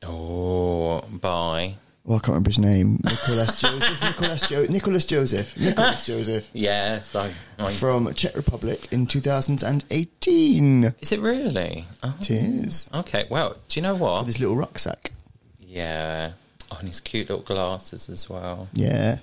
Oh, 0.03 1.01
bye. 1.11 1.75
Well, 2.05 2.17
I 2.17 2.21
can't 2.21 2.29
remember 2.29 2.49
his 2.51 2.59
name. 2.59 3.01
Nicholas 3.05 3.61
Joseph. 3.61 4.01
Nicholas, 4.03 4.49
jo- 4.49 4.67
Nicholas 4.71 5.05
Joseph. 5.05 5.57
Nicholas 5.59 6.07
Joseph. 6.07 6.49
Yes, 6.55 7.15
I. 7.15 7.33
I 7.59 7.71
From 7.73 8.15
Czech 8.15 8.35
Republic 8.37 8.89
in 8.93 9.07
2018. 9.07 10.85
is 11.01 11.13
it 11.13 11.21
really? 11.21 11.85
Oh. 12.03 12.15
It 12.21 12.31
is. 12.31 12.89
Okay. 12.95 13.27
Well, 13.29 13.57
do 13.69 13.79
you 13.79 13.83
know 13.83 13.95
what? 13.97 14.21
With 14.21 14.29
his 14.35 14.41
little 14.41 14.57
rucksack. 14.57 15.13
Yeah. 15.61 16.33
Oh, 16.71 16.77
and 16.81 16.89
his 16.89 17.01
cute 17.01 17.29
little 17.29 17.45
glasses 17.45 18.09
as 18.09 18.29
well. 18.31 18.69
Yeah. 18.73 19.19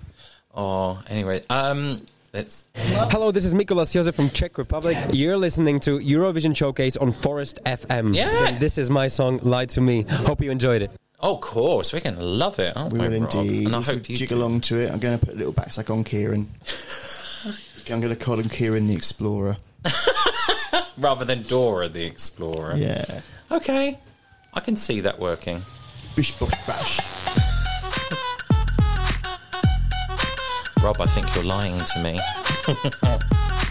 Oh, 0.56 1.02
anyway. 1.08 1.44
Um, 1.50 2.02
Let's. 2.34 2.68
Hello, 2.76 3.32
this 3.32 3.46
is 3.46 3.54
Mikolas 3.54 3.94
Josef 3.94 4.14
from 4.16 4.30
Czech 4.30 4.58
Republic. 4.58 4.98
You're 5.14 5.38
listening 5.38 5.80
to 5.82 6.00
Eurovision 6.00 6.56
Showcase 6.56 6.98
on 6.98 7.12
Forest 7.12 7.60
FM. 7.66 8.14
Yeah. 8.16 8.48
And 8.50 8.60
this 8.60 8.78
is 8.78 8.90
my 8.90 9.08
song, 9.08 9.40
Lie 9.42 9.68
to 9.68 9.80
Me. 9.82 10.02
Hope 10.04 10.42
you 10.42 10.52
enjoyed 10.52 10.82
it. 10.82 10.92
Oh, 11.22 11.36
of 11.36 11.42
course, 11.42 11.94
we're 11.94 12.02
going 12.02 12.18
to 12.18 12.24
love 12.26 12.60
it, 12.60 12.76
aren't 12.76 12.92
We 12.92 13.00
we, 13.00 13.08
will 13.08 13.22
Rob? 13.22 13.34
indeed. 13.36 13.66
And 13.68 13.76
I 13.76 13.80
We 13.80 13.84
should 13.86 13.94
hope 13.96 14.10
you 14.10 14.18
jig 14.18 14.30
do. 14.30 14.36
along 14.36 14.62
to 14.62 14.78
it. 14.80 14.92
I'm 14.92 15.00
going 15.00 15.18
to 15.18 15.26
put 15.26 15.34
a 15.34 15.38
little 15.38 15.54
backsack 15.54 15.90
on 15.94 16.04
Ciaran. 16.04 16.50
I'm 17.94 18.02
going 18.02 18.14
to 18.14 18.22
call 18.22 18.38
him 18.38 18.50
Ciaran 18.50 18.88
the 18.88 18.96
Explorer. 18.96 19.56
rather 20.98 21.24
than 21.24 21.44
Dora 21.44 21.88
the 21.88 22.04
Explorer. 22.06 22.76
Yeah. 22.76 23.22
Okay, 23.50 23.98
I 24.54 24.60
can 24.60 24.76
see 24.76 25.00
that 25.02 25.20
working. 25.20 25.60
Bish 26.18 26.38
bosh 26.38 26.66
bash. 26.68 27.45
Rob, 30.86 31.02
I 31.02 31.08
think 31.08 31.34
you're 31.34 31.44
lying 31.44 31.80
to 31.80 32.04
me. 32.04 32.20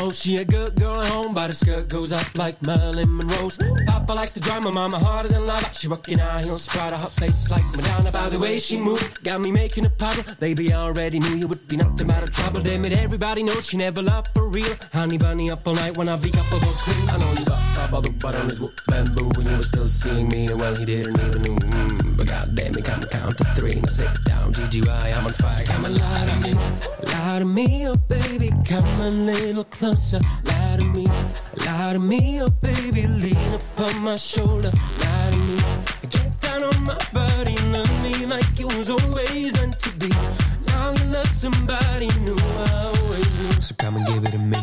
Oh, 0.00 0.12
she 0.12 0.36
a 0.36 0.44
good 0.44 0.76
girl 0.76 1.00
at 1.00 1.10
home, 1.10 1.34
but 1.34 1.50
her 1.50 1.52
skirt 1.52 1.88
goes 1.88 2.12
up 2.12 2.38
like 2.38 2.62
Marilyn 2.62 3.16
Monroe's. 3.16 3.58
Papa 3.84 4.12
likes 4.12 4.30
the 4.30 4.38
drama, 4.38 4.70
mama 4.70 4.96
harder 4.96 5.28
than 5.28 5.44
lava. 5.44 5.74
She 5.74 5.88
rockin' 5.88 6.20
high 6.20 6.42
heels, 6.42 6.68
proud 6.68 6.92
of 6.92 7.02
her 7.02 7.08
face 7.08 7.50
like 7.50 7.64
Madonna. 7.76 8.12
By 8.12 8.28
the 8.28 8.38
way 8.38 8.58
she 8.58 8.78
moved, 8.78 9.24
got 9.24 9.40
me 9.40 9.50
making 9.50 9.86
a 9.86 9.90
puddle. 9.90 10.22
Baby, 10.38 10.72
I 10.72 10.78
already 10.82 11.18
knew 11.18 11.34
you 11.34 11.48
would 11.48 11.66
be 11.66 11.76
nothing 11.76 12.06
but 12.06 12.22
a 12.22 12.30
trouble. 12.30 12.62
Damn 12.62 12.84
it, 12.84 12.92
everybody 12.92 13.42
knows 13.42 13.66
she 13.66 13.76
never 13.76 14.00
loved 14.00 14.28
for 14.28 14.46
real. 14.46 14.72
Honey 14.92 15.18
bunny 15.18 15.50
up 15.50 15.66
all 15.66 15.74
night 15.74 15.96
when 15.96 16.08
I 16.08 16.16
beat 16.16 16.38
up 16.38 16.52
all 16.52 16.60
those 16.60 16.80
queen. 16.80 17.08
I 17.10 17.18
know 17.18 17.32
you 17.36 17.44
got 17.44 17.58
of 17.92 18.04
the 18.04 18.10
butt 18.10 18.34
on 18.34 18.48
his 18.48 18.60
bamboo 18.86 19.30
when 19.36 19.46
you 19.46 19.56
were 19.56 19.62
still 19.62 19.88
seeing 19.88 20.28
me. 20.28 20.48
Well, 20.52 20.76
he 20.76 20.84
didn't 20.84 21.18
even 21.18 21.42
know. 21.42 21.56
Mm, 21.56 22.16
but 22.16 22.28
goddamn, 22.28 22.74
he 22.74 22.82
come 22.82 23.00
count 23.00 23.36
to 23.38 23.44
three 23.56 23.72
and 23.72 23.84
I 23.84 23.88
sit 23.88 24.24
down. 24.24 24.52
GGY, 24.52 25.16
I'm 25.16 25.24
on 25.24 25.32
fire. 25.32 25.64
Come 25.64 25.84
and 25.86 25.98
lie 25.98 26.26
to 26.26 26.36
me, 26.44 26.54
lie 27.12 27.38
to 27.38 27.44
me, 27.44 27.88
oh 27.88 27.96
baby, 28.08 28.50
come 28.64 29.00
a 29.00 29.10
little 29.10 29.64
closer. 29.64 29.87
Lie 29.88 30.76
to 30.76 30.84
me, 30.84 31.06
lie 31.64 31.94
to 31.94 31.98
me, 31.98 32.42
oh 32.42 32.48
baby, 32.60 33.06
lean 33.06 33.54
upon 33.54 34.02
my 34.02 34.16
shoulder. 34.16 34.70
Lie 34.70 35.30
to 35.30 35.36
me, 35.38 35.56
get 36.10 36.40
down 36.42 36.62
on 36.62 36.84
my 36.84 36.98
body, 37.14 37.56
love 37.72 38.02
me 38.02 38.26
like 38.26 38.60
it 38.60 38.66
was 38.76 38.90
always 38.90 39.54
meant 39.54 39.78
to 39.78 39.90
be. 39.98 40.10
Now 40.66 40.90
you 40.90 41.04
love 41.10 41.28
somebody 41.28 42.08
new, 42.20 42.36
I 42.36 42.92
always 42.98 43.38
knew. 43.38 43.62
So 43.62 43.74
come 43.76 43.96
and 43.96 44.06
give 44.06 44.24
it 44.24 44.32
to 44.32 44.38
me. 44.38 44.58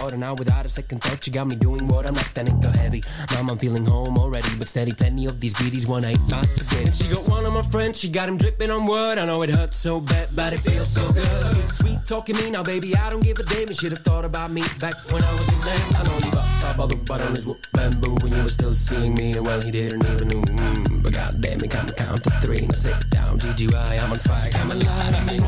Hard. 0.00 0.12
And 0.12 0.20
now 0.20 0.34
without 0.34 0.66
a 0.66 0.68
second 0.68 1.02
thought, 1.02 1.26
you 1.26 1.32
got 1.32 1.46
me 1.46 1.56
doing 1.56 1.86
what 1.88 2.06
I'm 2.06 2.14
not. 2.14 2.26
It 2.36 2.60
go 2.60 2.70
heavy. 2.70 3.02
Mom, 3.34 3.50
I'm 3.50 3.58
feeling 3.58 3.84
home 3.84 4.18
already, 4.18 4.48
but 4.58 4.68
steady. 4.68 4.92
Plenty 4.92 5.26
of 5.26 5.40
these 5.40 5.54
goodies, 5.54 5.86
one 5.86 6.04
ain't 6.04 6.20
my 6.30 6.40
spaghetti. 6.42 6.86
And 6.86 6.94
she 6.94 7.08
got 7.08 7.28
one 7.28 7.44
of 7.44 7.52
my 7.52 7.62
friends, 7.62 8.00
she 8.00 8.08
got 8.08 8.28
him 8.28 8.38
dripping 8.38 8.70
on 8.70 8.86
word. 8.86 9.18
I 9.18 9.26
know 9.26 9.42
it 9.42 9.50
hurts 9.50 9.76
so 9.76 10.00
bad, 10.00 10.28
but 10.34 10.52
it 10.52 10.60
feels 10.60 10.88
so 10.88 11.12
good. 11.12 11.70
Sweet 11.70 11.98
talking 12.04 12.36
me 12.36 12.50
now, 12.50 12.62
baby. 12.62 12.96
I 12.96 13.10
don't 13.10 13.22
give 13.22 13.38
a 13.38 13.42
damn. 13.42 13.68
You 13.68 13.74
should 13.74 13.92
have 13.92 14.00
thought 14.00 14.24
about 14.24 14.50
me 14.50 14.62
back 14.80 14.94
when 15.12 15.22
I 15.22 15.32
was 15.32 15.48
a 15.48 15.52
man. 15.52 15.80
I 15.96 16.02
know 16.04 16.16
you 16.24 16.32
got 16.32 16.62
top 16.62 16.78
all 16.78 16.86
the 16.86 16.96
butt 16.96 17.20
on 17.20 17.34
his 17.34 17.46
whoop 17.46 17.58
bamboo 17.72 18.16
when 18.22 18.32
you 18.32 18.42
were 18.42 18.48
still 18.48 18.74
seeing 18.74 19.14
me. 19.14 19.32
And 19.32 19.46
well, 19.46 19.60
he 19.60 19.70
didn't 19.70 20.04
even 20.04 20.56
know. 20.56 20.89
But 21.10 21.18
goddamn, 21.18 21.60
it 21.60 21.70
come 21.70 21.86
count 21.88 22.22
to 22.24 22.30
three 22.42 22.66
Now 22.66 22.72
sit 22.72 23.10
down. 23.10 23.38
GGY, 23.38 24.02
I'm 24.02 24.10
on 24.10 24.18
fire. 24.18 24.36
So 24.36 24.50
Come 24.50 24.70
and 24.70 24.84
lie 24.86 25.10
to 25.12 25.32
me, 25.32 25.38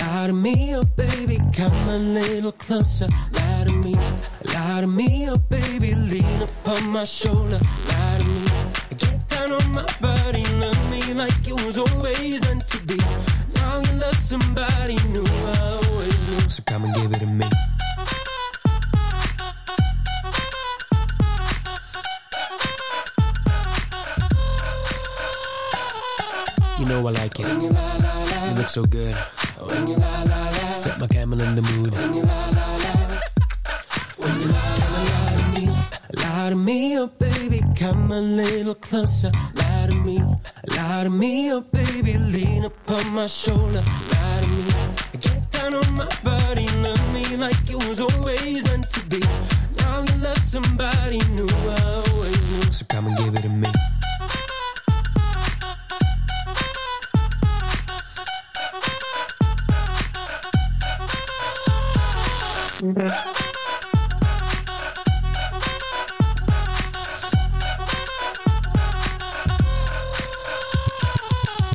lie 0.00 0.26
to 0.26 0.32
me, 0.32 0.76
oh 0.76 0.82
baby, 0.96 1.38
come 1.54 1.88
a 1.88 1.98
little 1.98 2.52
closer. 2.52 3.08
Lie 3.32 3.64
to 3.64 3.72
me, 3.72 3.94
lie 4.54 4.80
to 4.80 4.86
me, 4.86 5.28
oh 5.28 5.36
baby, 5.48 5.94
lean 5.94 6.42
upon 6.42 6.88
my 6.90 7.04
shoulder. 7.04 7.60
Lie 7.88 8.18
to 8.18 8.24
me, 8.24 8.46
get 8.98 9.28
down 9.28 9.52
on 9.52 9.72
my 9.72 9.86
body, 10.00 10.44
love 10.60 10.90
me 10.90 11.14
like 11.14 11.46
it 11.46 11.64
was 11.64 11.78
always 11.78 12.40
meant 12.42 12.66
to 12.66 12.78
be. 12.86 12.98
Now 13.56 13.80
you 13.80 13.98
love 13.98 14.16
somebody 14.16 14.96
new, 15.10 15.24
I 15.24 15.80
always 15.86 16.28
knew. 16.30 16.48
So 16.48 16.62
come 16.66 16.84
and 16.84 16.94
give 16.94 17.12
it 17.12 17.20
to 17.20 17.26
me. 17.26 17.46
You 26.82 26.88
know 26.88 27.06
I 27.06 27.12
like 27.12 27.38
it. 27.38 27.46
You 27.46 27.68
look 28.56 28.68
so 28.68 28.82
good. 28.82 29.14
Set 30.72 30.98
my 30.98 31.06
camel 31.06 31.40
in 31.40 31.54
the 31.54 31.62
mood. 31.62 31.96
When 31.96 32.12
you 32.12 32.24
lie 34.48 35.30
to 35.30 35.60
me. 35.60 35.68
Lie 36.16 36.50
to 36.50 36.56
me, 36.56 36.98
oh 36.98 37.06
baby, 37.06 37.62
come 37.78 38.10
a 38.10 38.20
little 38.20 38.74
closer. 38.74 39.30
Lie 39.54 39.86
to 39.90 39.94
me, 39.94 40.24
lie 40.76 41.04
to 41.04 41.10
me, 41.10 41.52
oh 41.52 41.60
baby, 41.60 42.18
lean 42.18 42.64
upon 42.64 43.14
my 43.14 43.28
shoulder. 43.28 43.84
Lie 43.84 44.40
to 44.40 44.48
me, 44.48 44.64
get 45.20 45.52
down 45.52 45.74
on 45.74 45.94
my 45.94 46.08
body, 46.24 46.66
love 46.82 47.14
me 47.14 47.36
like 47.36 47.70
it 47.70 47.76
was 47.86 48.00
always 48.00 48.64
meant 48.64 48.88
to 48.88 49.00
be. 49.06 49.20
Now 49.78 50.00
you 50.00 50.20
love 50.20 50.38
somebody 50.38 51.20
new, 51.30 51.46
I 51.48 52.02
always 52.08 52.50
knew. 52.50 52.72
So 52.72 52.84
come 52.88 53.06
and 53.06 53.16
give 53.16 53.34
it 53.36 53.42
to 53.42 53.48
me. 53.48 53.68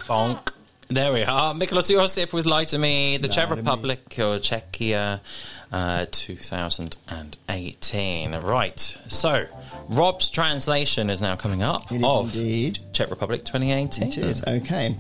Bonk. 0.08 0.40
There 0.90 1.12
we 1.14 1.24
are. 1.24 1.54
Mikolas 1.54 1.90
Josef 1.90 2.34
with 2.34 2.46
Lie 2.46 2.66
to 2.66 2.78
Me, 2.78 3.16
the 3.18 3.28
Lie 3.30 3.34
Czech 3.34 3.50
Me. 3.50 3.56
Republic 3.56 4.02
or 4.20 4.40
Czechia 4.40 5.20
uh, 5.72 6.06
2018. 6.12 8.36
Right. 8.36 8.98
So, 9.08 9.46
Rob's 9.90 10.30
translation 10.30 11.10
is 11.10 11.22
now 11.22 11.36
coming 11.38 11.64
up 11.64 11.90
It 11.92 12.00
is 12.02 12.06
of 12.06 12.36
indeed. 12.36 12.80
Czech 12.94 13.10
Republic 13.10 13.44
2018. 13.46 14.08
It 14.08 14.18
is, 14.18 14.44
okay. 14.46 14.96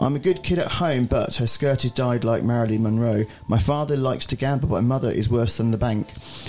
I'm 0.00 0.14
a 0.14 0.20
good 0.20 0.42
kid 0.42 0.58
at 0.58 0.68
home, 0.68 1.06
but 1.06 1.36
her 1.36 1.46
skirt 1.46 1.84
is 1.84 1.90
dyed 1.90 2.22
like 2.22 2.42
Marilyn 2.42 2.82
Monroe. 2.82 3.24
My 3.48 3.58
father 3.58 3.96
likes 3.96 4.26
to 4.26 4.36
gamble, 4.36 4.68
but 4.68 4.82
my 4.82 4.88
mother 4.88 5.10
is 5.10 5.30
worse 5.30 5.56
than 5.56 5.70
the 5.70 5.78
bank. 5.78 6.08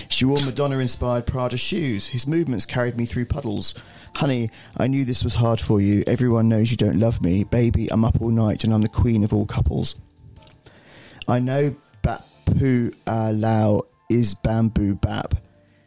She 0.09 0.25
wore 0.25 0.41
Madonna 0.41 0.79
inspired 0.79 1.25
Prada 1.25 1.57
shoes. 1.57 2.07
His 2.07 2.27
movements 2.27 2.65
carried 2.65 2.97
me 2.97 3.05
through 3.05 3.25
puddles. 3.25 3.73
Honey, 4.15 4.49
I 4.75 4.87
knew 4.87 5.05
this 5.05 5.23
was 5.23 5.35
hard 5.35 5.59
for 5.59 5.79
you. 5.79 6.03
Everyone 6.07 6.49
knows 6.49 6.71
you 6.71 6.77
don't 6.77 6.99
love 6.99 7.21
me. 7.21 7.45
Baby, 7.45 7.89
I'm 7.91 8.03
up 8.03 8.21
all 8.21 8.29
night 8.29 8.63
and 8.63 8.73
I'm 8.73 8.81
the 8.81 8.89
queen 8.89 9.23
of 9.23 9.33
all 9.33 9.45
couples. 9.45 9.95
I 11.27 11.39
know 11.39 11.75
Bapu 12.03 12.93
Lao 13.05 13.83
is 14.09 14.35
Bamboo 14.35 14.95
Bap. 14.95 15.35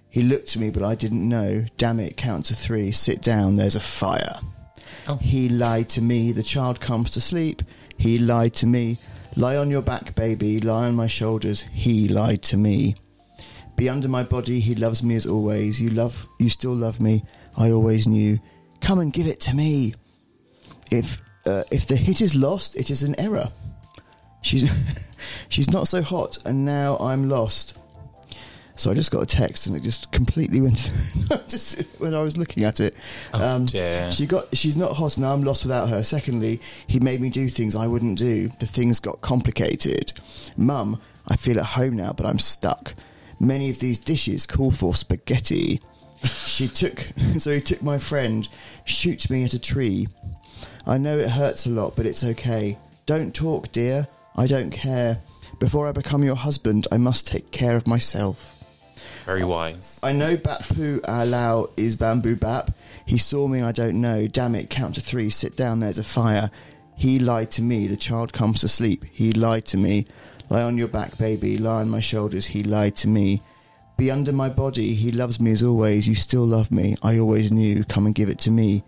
He 0.09 0.23
looked 0.23 0.57
at 0.57 0.61
me, 0.61 0.71
but 0.71 0.83
I 0.83 0.95
didn't 0.95 1.29
know. 1.29 1.65
Damn 1.77 2.01
it, 2.01 2.17
count 2.17 2.47
to 2.47 2.55
three. 2.55 2.91
Sit 2.91 3.23
down, 3.23 3.57
there's 3.57 3.77
a 3.77 3.81
fire. 3.81 4.41
He 5.21 5.49
lied 5.49 5.89
to 5.91 6.03
me. 6.03 6.33
The 6.33 6.43
child 6.43 6.81
comes 6.81 7.11
to 7.13 7.21
sleep. 7.21 7.63
He 7.97 8.19
lied 8.19 8.55
to 8.55 8.67
me. 8.67 8.99
Lie 9.37 9.57
on 9.57 9.71
your 9.71 9.83
back, 9.83 10.15
baby. 10.15 10.61
Lie 10.61 10.87
on 10.89 10.97
my 10.97 11.07
shoulders. 11.07 11.63
He 11.73 12.09
lied 12.09 12.43
to 12.45 12.57
me. 12.57 12.97
Be 13.77 13.89
under 13.89 14.09
my 14.09 14.23
body. 14.23 14.61
He 14.61 14.75
loves 14.75 15.03
me 15.03 15.15
as 15.15 15.27
always. 15.27 15.81
You 15.81 15.91
love. 15.91 16.27
You 16.39 16.49
still 16.49 16.75
love 16.75 17.01
me. 17.01 17.25
I 17.57 17.71
always 17.71 18.07
knew. 18.07 18.39
Come 18.81 18.99
and 18.99 19.13
give 19.13 19.27
it 19.27 19.41
to 19.41 19.55
me. 19.55 19.95
If 20.91 21.23
uh, 21.47 21.65
if 21.71 21.87
the 21.87 21.97
hit 21.97 22.21
is 22.21 22.35
lost, 22.35 22.77
it 22.77 22.91
is 22.91 23.03
an 23.03 23.19
error. 23.19 23.51
She's 24.43 24.71
she's 25.49 25.71
not 25.71 25.89
so 25.89 26.03
hot, 26.03 26.39
and 26.45 26.65
now 26.65 26.97
I'm 26.99 27.29
lost. 27.29 27.79
So 28.81 28.91
I 28.91 28.95
just 28.95 29.11
got 29.11 29.23
a 29.23 29.27
text, 29.27 29.67
and 29.67 29.77
it 29.77 29.83
just 29.83 30.11
completely 30.11 30.63
went. 30.63 30.91
just 31.49 31.83
when 31.99 32.15
I 32.15 32.23
was 32.23 32.39
looking 32.39 32.65
at 32.65 32.81
it, 32.81 32.97
um, 33.35 33.67
dear. 33.67 34.11
she 34.11 34.25
got. 34.25 34.57
She's 34.57 34.75
not 34.75 34.97
hot, 34.97 35.19
now 35.19 35.35
I'm 35.35 35.43
lost 35.43 35.65
without 35.65 35.91
her. 35.91 36.03
Secondly, 36.03 36.63
he 36.87 36.99
made 36.99 37.21
me 37.21 37.29
do 37.29 37.51
things 37.51 37.77
I 37.77 37.87
wouldn't 37.87 38.17
do. 38.17 38.49
The 38.59 38.65
things 38.65 38.99
got 38.99 39.21
complicated. 39.21 40.15
Mum, 40.57 40.99
I 41.29 41.37
feel 41.37 41.61
at 41.61 41.67
home 41.67 41.97
now, 41.97 42.15
but 42.15 42.25
I'm 42.25 42.39
stuck. 42.39 42.95
Many 43.39 43.69
of 43.69 43.81
these 43.81 43.99
dishes 43.99 44.47
call 44.47 44.71
for 44.71 44.95
spaghetti. 44.95 45.81
She 46.47 46.67
took. 46.67 47.07
So 47.39 47.53
he 47.53 47.61
took 47.61 47.83
my 47.83 47.99
friend. 47.99 48.49
Shoots 48.85 49.29
me 49.29 49.45
at 49.45 49.53
a 49.53 49.59
tree. 49.59 50.09
I 50.87 50.97
know 50.97 51.19
it 51.19 51.29
hurts 51.29 51.67
a 51.67 51.71
lot, 51.71 51.97
but 51.97 52.07
it's 52.07 52.25
okay. 52.25 52.79
Don't 53.05 53.35
talk, 53.35 53.73
dear. 53.73 54.09
I 54.37 54.47
don't 54.47 54.71
care. 54.71 55.19
Before 55.59 55.87
I 55.87 55.93
become 55.93 56.25
your 56.25 56.35
husband, 56.37 56.87
I 56.91 56.97
must 56.97 57.27
take 57.27 57.51
care 57.51 57.77
of 57.77 57.87
myself. 57.87 58.60
Very 59.31 59.45
oh. 59.45 59.47
wise. 59.47 60.01
I 60.03 60.11
know 60.11 60.37
Bapu 60.37 61.05
ah 61.07 61.23
Alao 61.23 61.71
is 61.77 61.95
Bamboo 61.95 62.35
Bap. 62.35 62.73
He 63.07 63.17
saw 63.17 63.47
me 63.47 63.61
and 63.61 63.69
I 63.69 63.71
don't 63.71 64.01
know. 64.01 64.27
Damn 64.27 64.57
it, 64.57 64.71
count 64.71 64.97
to 64.97 65.01
three, 65.01 65.31
sit 65.31 65.55
down, 65.55 65.79
there's 65.79 66.01
a 66.01 66.03
fire. 66.03 66.51
He 66.97 67.21
lied 67.21 67.53
to 67.53 67.63
me, 67.63 67.87
the 67.87 67.97
child 67.97 68.33
comes 68.33 68.61
to 68.63 68.67
sleep. 68.69 69.05
He 69.13 69.33
lied 69.33 69.67
to 69.67 69.77
me. 69.77 70.09
Lie 70.49 70.63
on 70.63 70.77
your 70.77 70.89
back, 70.89 71.17
baby, 71.17 71.59
lie 71.59 71.81
on 71.81 71.89
my 71.89 72.01
shoulders. 72.01 72.47
He 72.47 72.65
lied 72.65 72.97
to 72.97 73.09
me. 73.09 73.41
Be 73.97 74.11
under 74.11 74.33
my 74.33 74.49
body, 74.49 74.95
he 74.95 75.13
loves 75.13 75.39
me 75.39 75.53
as 75.53 75.63
always. 75.63 76.09
You 76.09 76.17
still 76.17 76.45
love 76.45 76.73
me. 76.73 76.97
I 77.01 77.21
always 77.21 77.53
knew. 77.53 77.85
Come 77.85 78.07
and 78.07 78.15
give 78.17 78.31
it 78.31 78.41
to 78.41 78.51
me. 78.51 78.83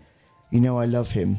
You 0.51 0.59
know 0.59 0.77
I 0.77 0.83
love 0.83 1.13
him. 1.13 1.37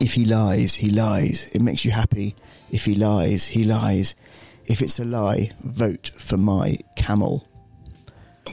If 0.00 0.14
he 0.14 0.24
lies, 0.24 0.74
he 0.74 0.90
lies. 0.90 1.48
It 1.54 1.62
makes 1.62 1.84
you 1.84 1.92
happy. 1.92 2.34
If 2.72 2.86
he 2.86 2.94
lies, 2.96 3.46
he 3.46 3.62
lies. 3.62 4.16
If 4.66 4.82
it's 4.82 4.98
a 4.98 5.04
lie, 5.04 5.52
vote 5.62 6.10
for 6.16 6.38
my 6.38 6.78
camel. 6.96 7.46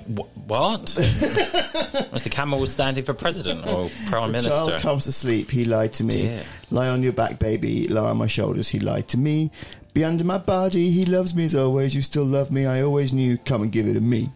Wh- 0.08 0.38
What? 0.48 0.82
Was 2.12 2.24
the 2.24 2.30
camel 2.32 2.66
standing 2.68 3.04
for 3.04 3.14
president 3.14 3.66
or 3.68 3.90
prime 4.10 4.28
the 4.28 4.32
minister? 4.34 4.50
child 4.50 4.82
comes 4.82 5.04
to 5.06 5.12
sleep, 5.12 5.52
he 5.52 5.66
lied 5.66 5.94
to 5.94 6.04
me. 6.04 6.14
Dear. 6.14 6.44
Lie 6.72 6.90
on 6.90 7.04
your 7.04 7.14
back, 7.14 7.40
baby. 7.40 7.88
Lie 7.88 8.10
on 8.10 8.18
my 8.18 8.28
shoulders, 8.28 8.70
he 8.70 8.80
lied 8.80 9.08
to 9.10 9.18
me. 9.18 9.52
Be 9.94 10.04
under 10.04 10.24
my 10.24 10.38
body, 10.38 10.90
he 10.92 11.06
loves 11.06 11.34
me 11.36 11.46
as 11.46 11.56
always. 11.56 11.96
You 11.96 12.02
still 12.02 12.26
love 12.26 12.52
me, 12.52 12.66
I 12.66 12.82
always 12.82 13.14
knew. 13.14 13.38
Come 13.38 13.64
and 13.64 13.72
give 13.72 13.88
it 13.88 13.94
to 13.96 14.02
me. 14.02 14.30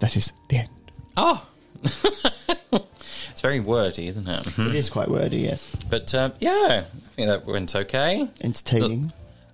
That 0.00 0.16
is 0.16 0.32
the 0.48 0.58
end. 0.58 0.68
Oh. 1.16 1.46
it's 1.82 3.40
very 3.40 3.60
wordy, 3.60 4.08
isn't 4.08 4.26
it? 4.28 4.58
It 4.58 4.74
is 4.74 4.88
quite 4.90 5.08
wordy, 5.08 5.38
yes. 5.38 5.74
But 5.88 6.14
um, 6.14 6.32
yeah, 6.40 6.84
I 6.86 7.10
think 7.14 7.28
that 7.28 7.46
went 7.46 7.74
okay. 7.74 8.28
Entertaining. 8.42 9.12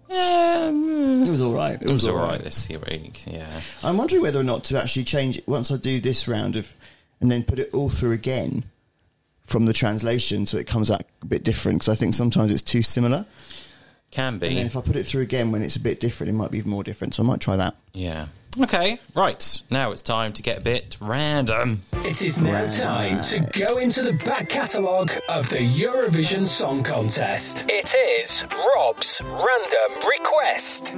Yeah, 0.09 0.71
It 0.71 1.29
was 1.29 1.41
all 1.43 1.53
right. 1.53 1.81
It 1.81 1.89
was 1.89 2.07
all 2.07 2.17
right 2.17 2.41
this 2.41 2.69
week. 2.69 3.25
Yeah. 3.27 3.49
I'm 3.83 3.97
wondering 3.97 4.23
whether 4.23 4.41
or 4.41 4.45
not 4.45 4.65
to 4.65 4.81
actually 4.81 5.05
change 5.05 5.39
it 5.39 5.49
once 5.49 5.71
I 5.71 5.77
do 5.77 6.01
this 6.01 6.29
round 6.29 6.57
of, 6.57 6.73
and 7.21 7.31
then 7.31 7.43
put 7.43 7.59
it 7.59 7.73
all 7.73 7.91
through 7.91 8.13
again 8.13 8.65
from 9.45 9.67
the 9.67 9.73
translation, 9.73 10.47
so 10.47 10.57
it 10.57 10.67
comes 10.67 10.91
out 10.91 11.03
a 11.23 11.27
bit 11.27 11.43
different. 11.45 11.81
Because 11.81 11.91
I 11.91 11.95
think 11.95 12.15
sometimes 12.15 12.51
it's 12.51 12.63
too 12.63 12.83
similar. 12.83 13.27
Can 14.15 14.39
be. 14.39 14.47
And 14.47 14.57
then 14.57 14.67
if 14.67 14.77
I 14.77 14.81
put 14.81 14.95
it 14.95 15.07
through 15.07 15.23
again 15.23 15.51
when 15.51 15.63
it's 15.63 15.75
a 15.75 15.81
bit 15.81 15.99
different, 15.99 16.31
it 16.31 16.35
might 16.35 16.53
be 16.53 16.59
even 16.59 16.71
more 16.71 16.85
different. 16.85 17.15
So 17.15 17.25
I 17.25 17.27
might 17.27 17.41
try 17.41 17.57
that. 17.57 17.75
Yeah. 17.93 18.29
Okay, 18.61 19.01
right. 19.17 19.61
Now 19.69 19.91
it's 19.91 20.03
time 20.03 20.33
to 20.35 20.43
get 20.43 20.59
a 20.59 20.61
bit 20.61 20.97
random. 21.01 21.83
It 22.05 22.23
is 22.23 22.41
now 22.41 22.65
time 22.69 23.21
to 23.23 23.41
go 23.59 23.79
into 23.79 24.03
the 24.03 24.13
back 24.25 24.49
catalogue 24.49 25.11
of 25.29 25.49
the 25.49 25.59
Eurovision 25.59 26.47
Song 26.47 26.85
Contest. 26.85 27.65
It 27.69 27.93
is 28.21 28.47
Rob's 28.77 29.21
Random 29.21 30.09
Request. 30.09 30.95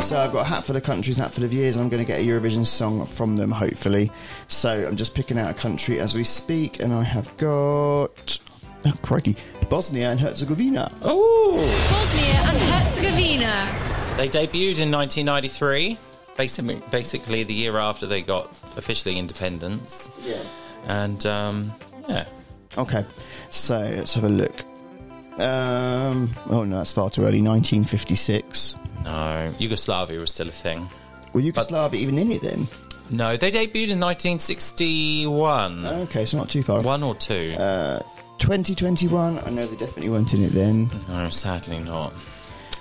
So 0.00 0.18
I've 0.18 0.32
got 0.32 0.40
a 0.40 0.44
hat 0.44 0.64
full 0.64 0.74
of 0.74 0.82
countries, 0.82 1.18
hat 1.18 1.32
full 1.32 1.44
of 1.44 1.52
years, 1.52 1.76
and 1.76 1.84
I'm 1.84 1.88
going 1.88 2.04
to 2.04 2.06
get 2.06 2.18
a 2.18 2.26
Eurovision 2.26 2.66
song 2.66 3.06
from 3.06 3.36
them, 3.36 3.52
hopefully. 3.52 4.10
So 4.48 4.88
I'm 4.88 4.96
just 4.96 5.14
picking 5.14 5.38
out 5.38 5.48
a 5.48 5.54
country 5.54 6.00
as 6.00 6.16
we 6.16 6.24
speak, 6.24 6.82
and 6.82 6.92
I 6.92 7.04
have 7.04 7.36
got. 7.36 8.40
Oh, 8.86 8.92
crikey. 9.02 9.36
Bosnia 9.68 10.10
and 10.10 10.20
Herzegovina. 10.20 10.92
Oh! 11.02 11.56
Bosnia 11.90 12.34
and 12.50 12.58
Herzegovina. 12.72 14.16
They 14.16 14.28
debuted 14.28 14.80
in 14.80 14.92
1993, 14.92 15.98
basically, 16.36 16.80
basically 16.90 17.42
the 17.42 17.52
year 17.52 17.76
after 17.78 18.06
they 18.06 18.22
got 18.22 18.48
officially 18.76 19.18
independence. 19.18 20.08
Yeah. 20.22 20.38
And 20.86 21.26
um, 21.26 21.72
yeah. 22.08 22.26
Okay, 22.78 23.04
so 23.50 23.78
let's 23.78 24.14
have 24.14 24.24
a 24.24 24.28
look. 24.28 24.64
Um, 25.40 26.34
oh 26.48 26.64
no, 26.64 26.78
that's 26.78 26.92
far 26.92 27.10
too 27.10 27.22
early. 27.22 27.42
1956. 27.42 28.76
No, 29.04 29.52
Yugoslavia 29.58 30.20
was 30.20 30.30
still 30.30 30.48
a 30.48 30.52
thing. 30.52 30.88
Were 31.32 31.40
Yugoslavia 31.40 32.00
even 32.00 32.18
in 32.18 32.30
it 32.30 32.42
then? 32.42 32.68
No, 33.10 33.36
they 33.36 33.50
debuted 33.50 33.90
in 33.90 34.00
1961. 34.00 35.86
Okay, 35.86 36.24
so 36.24 36.38
not 36.38 36.48
too 36.48 36.62
far. 36.62 36.80
One 36.80 37.02
or 37.02 37.14
two. 37.14 37.54
Uh, 37.58 38.00
2021. 38.38 39.38
I 39.38 39.50
know 39.50 39.66
they 39.66 39.76
definitely 39.76 40.10
weren't 40.10 40.34
in 40.34 40.42
it 40.44 40.52
then. 40.52 40.90
No, 41.08 41.30
sadly 41.30 41.78
not. 41.78 42.12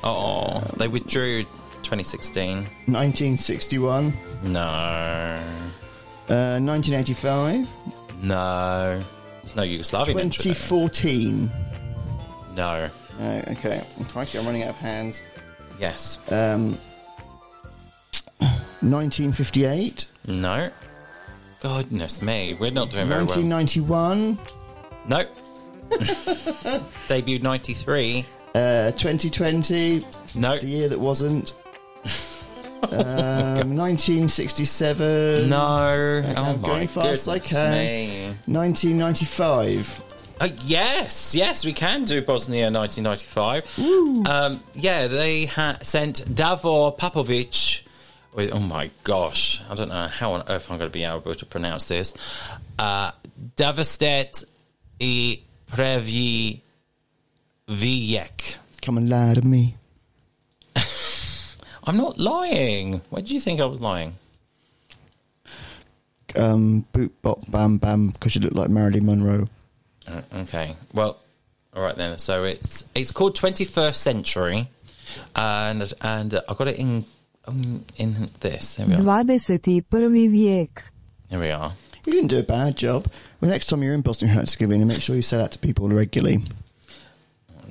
Oh, 0.03 0.59
they 0.77 0.87
withdrew 0.87 1.43
2016. 1.83 2.57
1961. 2.87 4.13
No. 4.43 4.59
Uh, 6.27 6.59
1985. 6.59 7.67
No. 8.21 9.03
There's 9.41 9.55
no 9.55 9.63
Yugoslavian 9.63 10.31
2014. 10.31 11.49
No. 12.55 12.89
Uh, 13.19 13.41
okay. 13.49 13.83
Crikey, 14.09 14.39
I'm 14.39 14.45
running 14.45 14.63
out 14.63 14.69
of 14.69 14.75
hands. 14.75 15.21
Yes. 15.79 16.19
Um, 16.31 16.77
1958. 18.81 20.07
No. 20.27 20.69
Goodness 21.61 22.21
me, 22.21 22.55
we're 22.59 22.71
not 22.71 22.91
doing 22.91 23.07
very 23.07 23.23
well. 23.23 23.35
1991. 23.35 24.37
No. 25.07 25.25
Debuted 27.07 27.43
93. 27.43 28.25
Uh, 28.53 28.91
2020. 28.91 30.05
No. 30.35 30.57
The 30.57 30.65
year 30.65 30.89
that 30.89 30.99
wasn't. 30.99 31.53
um, 32.83 33.75
1967. 33.75 35.49
No. 35.49 35.57
Okay, 35.57 36.33
oh 36.35 36.43
I'm 36.43 36.61
my 36.61 36.67
going 36.67 36.87
fast 36.87 37.29
I 37.29 37.39
can. 37.39 37.71
me. 37.71 38.25
1995. 38.45 40.01
Uh, 40.39 40.49
yes, 40.65 41.33
yes, 41.33 41.63
we 41.63 41.71
can 41.71 42.03
do 42.03 42.21
Bosnia 42.21 42.69
1995. 42.69 44.27
Um, 44.27 44.59
yeah, 44.73 45.07
they 45.07 45.45
ha- 45.45 45.77
sent 45.81 46.35
Davor 46.35 46.91
Popovic. 46.97 47.81
With, 48.33 48.53
oh 48.53 48.59
my 48.59 48.91
gosh, 49.05 49.61
I 49.69 49.75
don't 49.75 49.87
know 49.87 50.07
how 50.07 50.33
on 50.33 50.43
earth 50.49 50.69
I'm 50.69 50.77
going 50.77 50.89
to 50.89 50.93
be 50.93 51.05
able 51.05 51.33
to 51.33 51.45
pronounce 51.45 51.85
this. 51.85 52.13
Uh, 52.77 53.11
Davostet 53.55 54.43
i 55.01 55.39
Previ 55.71 56.61
Vijek. 57.67 58.57
Come 58.81 58.97
and 58.97 59.09
lie 59.09 59.33
to 59.33 59.41
me. 59.41 59.75
I'm 61.83 61.97
not 61.97 62.17
lying. 62.17 63.01
Why 63.09 63.21
did 63.21 63.31
you 63.31 63.39
think 63.39 63.59
I 63.59 63.65
was 63.65 63.79
lying? 63.79 64.13
Um, 66.35 66.85
boop, 66.93 67.11
bop, 67.21 67.49
bam, 67.49 67.77
bam, 67.77 68.09
because 68.09 68.35
you 68.35 68.41
look 68.41 68.53
like 68.53 68.69
Marilyn 68.69 69.05
Monroe. 69.05 69.47
Uh, 70.07 70.21
okay. 70.33 70.75
Well, 70.93 71.17
all 71.73 71.81
right 71.81 71.95
then. 71.95 72.17
So 72.19 72.43
it's 72.43 72.85
it's 72.93 73.11
called 73.11 73.35
21st 73.35 73.95
Century, 73.95 74.69
and 75.35 75.93
and 76.01 76.33
uh, 76.33 76.41
I 76.47 76.53
got 76.53 76.67
it 76.67 76.77
in 76.77 77.05
um, 77.45 77.85
in 77.97 78.29
this. 78.39 78.75
There 78.75 78.87
we 78.87 78.93
are. 78.93 78.97
21. 78.97 80.11
vijek. 80.31 80.69
Here 81.29 81.39
we 81.39 81.51
are. 81.51 81.73
You 82.05 82.13
didn't 82.13 82.27
do 82.27 82.39
a 82.39 82.43
bad 82.43 82.75
job. 82.75 83.07
Well, 83.41 83.49
next 83.49 83.67
time 83.67 83.81
you're 83.81 83.93
in 83.93 84.01
Bosnia 84.01 84.29
and 84.31 84.39
Herzegovina, 84.39 84.85
make 84.85 85.01
sure 85.01 85.15
you 85.15 85.21
say 85.21 85.37
that 85.37 85.51
to 85.53 85.59
people 85.59 85.89
regularly. 85.89 86.43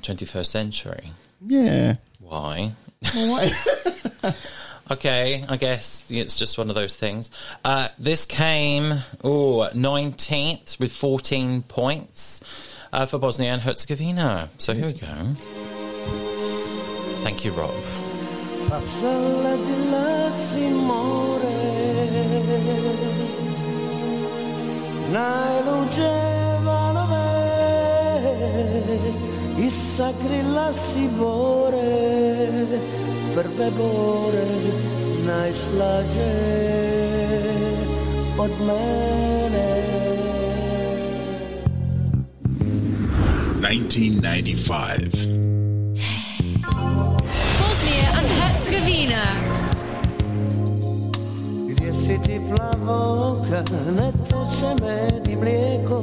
21st 0.00 0.46
Century. 0.46 1.10
Yeah. 1.46 1.96
Why? 2.20 2.72
Why? 3.12 3.52
Okay, 4.90 5.42
I 5.48 5.56
guess 5.56 6.10
it's 6.10 6.38
just 6.38 6.58
one 6.58 6.68
of 6.68 6.74
those 6.74 6.94
things. 6.94 7.30
Uh, 7.64 7.88
this 7.98 8.26
came 8.26 9.02
oh 9.22 9.70
19th 9.72 10.78
with 10.78 10.92
14 10.92 11.62
points 11.62 12.42
uh, 12.92 13.06
for 13.06 13.18
Bosnia 13.18 13.52
and 13.52 13.62
Herzegovina. 13.62 14.50
So 14.58 14.74
here 14.74 14.84
we 14.84 14.92
go. 14.92 15.36
Thank 17.22 17.46
you, 17.46 17.52
Rob. 17.52 17.72
Parcella 18.68 19.56
di 25.14 25.20
là 25.20 25.86
si 25.88 26.16
me 27.10 27.26
I 29.56 29.70
sakrila 29.70 30.72
si 30.72 31.08
bore 31.16 32.66
Prve 33.34 33.70
bore 33.70 34.46
Najslađe 35.26 36.34
Od 38.38 38.50
mene 38.66 39.84
1995. 43.64 45.44
Bosnia 47.58 48.08
and 48.18 48.28
Herzegovina. 48.38 49.24
Gdje 51.68 51.92
si 51.92 52.18
ti 52.24 52.36
plavo 52.50 52.96
oka, 53.32 53.64
ne 54.54 54.60
teče 54.60 54.84
med 54.84 55.28
i 55.28 55.36
mlijeko 55.36 56.02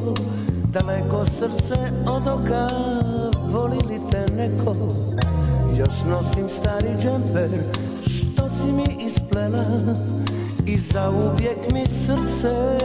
Daleko 0.73 1.25
srce 1.25 1.75
od 2.07 2.27
oka, 2.27 2.67
voli 3.47 3.77
li 3.87 3.99
te 4.11 4.33
neko? 4.33 4.75
Još 5.77 6.03
nosim 6.09 6.49
stari 6.49 6.89
džemper, 7.01 7.49
što 8.03 8.49
si 8.49 8.73
mi 8.73 9.05
isplela 9.05 9.63
I 10.65 10.77
zauvijek 10.77 11.71
mi 11.73 11.85
srce 11.85 12.77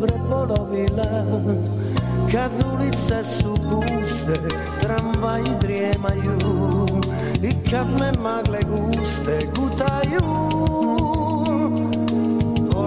prepolovila. 0.00 1.24
Kad 2.32 2.50
ulice 2.74 3.24
su 3.24 3.54
puste, 3.54 4.56
tramvaji 4.80 5.50
drijemaju. 5.60 6.38
I 7.42 7.70
kad 7.70 7.86
me 8.00 8.12
magle 8.22 8.58
guste 8.68 9.46
gutaju 9.56 11.05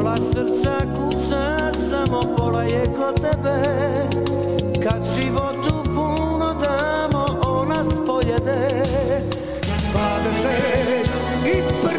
Pola 0.10 0.22
srca 0.22 0.78
kuca, 0.95 1.72
samo 1.89 2.22
pola 2.38 2.64
je 2.64 2.84
kod 2.97 3.22
tebe. 3.22 3.62
Kad 4.84 5.01
životu 5.16 5.84
puno 5.95 6.53
damo, 6.62 7.26
ona 7.45 7.84
spojede 7.84 8.84
Dvadeset 9.91 11.10
i 11.45 11.62
prvi 11.82 11.99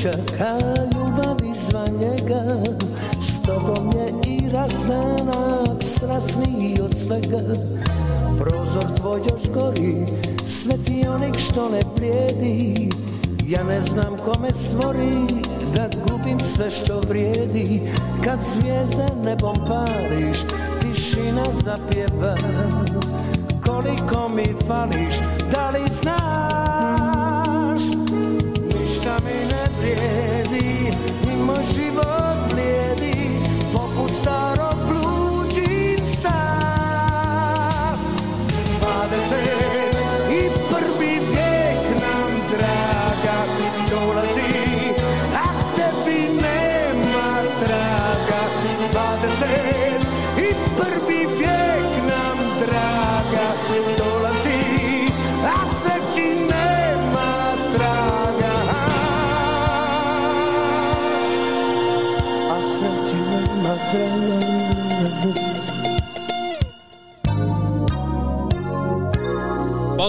dječaka 0.00 0.58
ljubav 0.94 1.36
izvan 1.44 1.92
njega 2.00 2.42
S 3.20 3.46
tobom 3.46 3.90
je 3.94 4.32
i 4.32 4.48
rastanak 4.52 5.82
strasniji 5.82 6.78
od 6.82 6.94
svega. 7.02 7.38
Prozor 8.38 8.84
tvoj 8.96 9.20
još 9.30 9.54
gori, 9.54 10.06
sveti 10.46 11.04
onik 11.08 11.38
što 11.38 11.68
ne 11.68 11.80
prijedi. 11.96 12.90
Ja 13.46 13.64
ne 13.64 13.80
znam 13.80 14.16
kome 14.24 14.48
stvori, 14.54 15.42
da 15.74 15.88
gubim 16.08 16.38
sve 16.38 16.70
što 16.70 17.00
vrijedi. 17.00 17.80
Kad 18.24 18.38
zvijezde 18.40 19.06
nebom 19.24 19.56
pariš, 19.66 20.38
tišina 20.80 21.44
zapjeva. 21.64 22.36
Koliko 23.66 24.28
mi 24.28 24.54
fališ, 24.66 25.14
da 25.50 25.70
li 25.70 25.90
znaš 26.02 26.59
život 31.62 32.19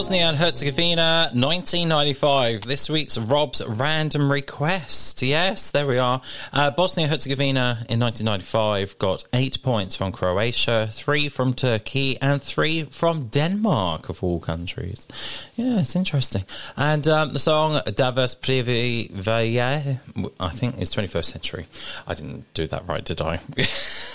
Bosnia 0.01 0.29
and 0.29 0.37
Herzegovina, 0.37 1.29
1995. 1.31 2.63
This 2.63 2.89
week's 2.89 3.19
Rob's 3.19 3.63
random 3.63 4.31
request. 4.31 5.21
Yes, 5.21 5.69
there 5.69 5.85
we 5.85 5.99
are. 5.99 6.23
Uh, 6.51 6.71
Bosnia 6.71 7.03
and 7.03 7.13
Herzegovina 7.13 7.85
in 7.87 7.99
1995 7.99 8.97
got 8.97 9.23
eight 9.31 9.61
points 9.61 9.95
from 9.95 10.11
Croatia, 10.11 10.89
three 10.91 11.29
from 11.29 11.53
Turkey, 11.53 12.19
and 12.19 12.41
three 12.41 12.85
from 12.85 13.27
Denmark, 13.27 14.09
of 14.09 14.23
all 14.23 14.39
countries. 14.39 15.07
Yeah, 15.55 15.81
it's 15.81 15.95
interesting. 15.95 16.45
And 16.75 17.07
um, 17.07 17.33
the 17.33 17.39
song 17.39 17.79
Davas 17.85 18.35
Privi 18.35 19.11
Vaya, 19.11 19.99
I 20.39 20.49
think 20.49 20.81
is 20.81 20.89
21st 20.89 21.25
century. 21.25 21.67
I 22.07 22.15
didn't 22.15 22.51
do 22.55 22.65
that 22.65 22.87
right, 22.87 23.05
did 23.05 23.21
I? 23.21 23.39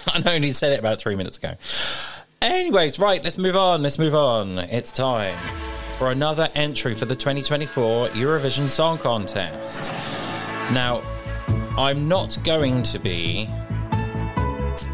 I 0.09 0.34
only 0.34 0.53
said 0.53 0.72
it 0.72 0.80
about 0.80 0.99
three 0.99 1.14
minutes 1.14 1.39
ago. 1.39 1.55
Anyways, 2.43 2.99
right, 2.99 3.22
let's 3.22 3.39
move 3.39 3.55
on. 3.55 3.84
Let's 3.84 4.01
move 4.01 4.16
on. 4.16 4.59
It's 4.59 4.91
time 4.91 5.37
for 5.97 6.11
another 6.11 6.49
entry 6.55 6.94
for 6.94 7.07
the 7.07 7.16
2024 7.16 8.09
Eurovision 8.09 8.68
Song 8.68 8.99
Contest. 8.99 9.90
Now, 10.72 11.03
I'm 11.78 12.07
not 12.07 12.36
going 12.44 12.82
to 12.84 12.99
be 12.99 13.49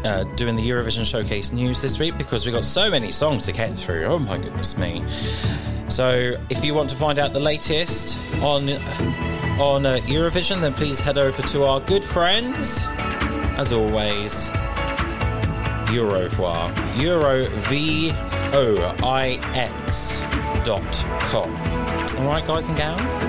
uh, 0.05 0.23
doing 0.35 0.55
the 0.55 0.61
Eurovision 0.67 1.05
Showcase 1.05 1.51
news 1.51 1.81
this 1.81 1.99
week 1.99 2.17
because 2.17 2.45
we've 2.45 2.53
got 2.53 2.63
so 2.63 2.89
many 2.89 3.11
songs 3.11 3.45
to 3.45 3.51
get 3.51 3.73
through. 3.73 4.05
Oh 4.05 4.19
my 4.19 4.37
goodness 4.37 4.77
me. 4.77 5.03
So, 5.89 6.37
if 6.49 6.63
you 6.63 6.73
want 6.73 6.89
to 6.91 6.95
find 6.95 7.19
out 7.19 7.33
the 7.33 7.39
latest 7.39 8.17
on 8.41 8.69
on 9.59 9.85
uh, 9.85 9.97
Eurovision, 10.03 10.61
then 10.61 10.73
please 10.73 10.99
head 10.99 11.17
over 11.17 11.41
to 11.43 11.65
our 11.65 11.81
good 11.81 12.03
friends, 12.03 12.85
as 13.57 13.71
always, 13.73 14.49
Eurovoix. 15.89 17.01
Euro 17.01 17.49
V 17.67 18.11
O 18.53 18.95
I 19.03 19.39
X 19.53 20.23
dot 20.63 20.93
com. 21.21 21.53
Alright, 22.17 22.45
guys 22.45 22.65
and 22.67 22.77
gals? 22.77 23.23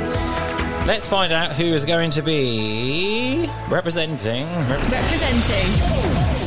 Let's 0.86 1.06
find 1.06 1.32
out 1.32 1.52
who 1.52 1.64
is 1.64 1.84
going 1.84 2.10
to 2.12 2.22
be 2.22 3.48
representing. 3.68 4.46
Representing 4.68 5.70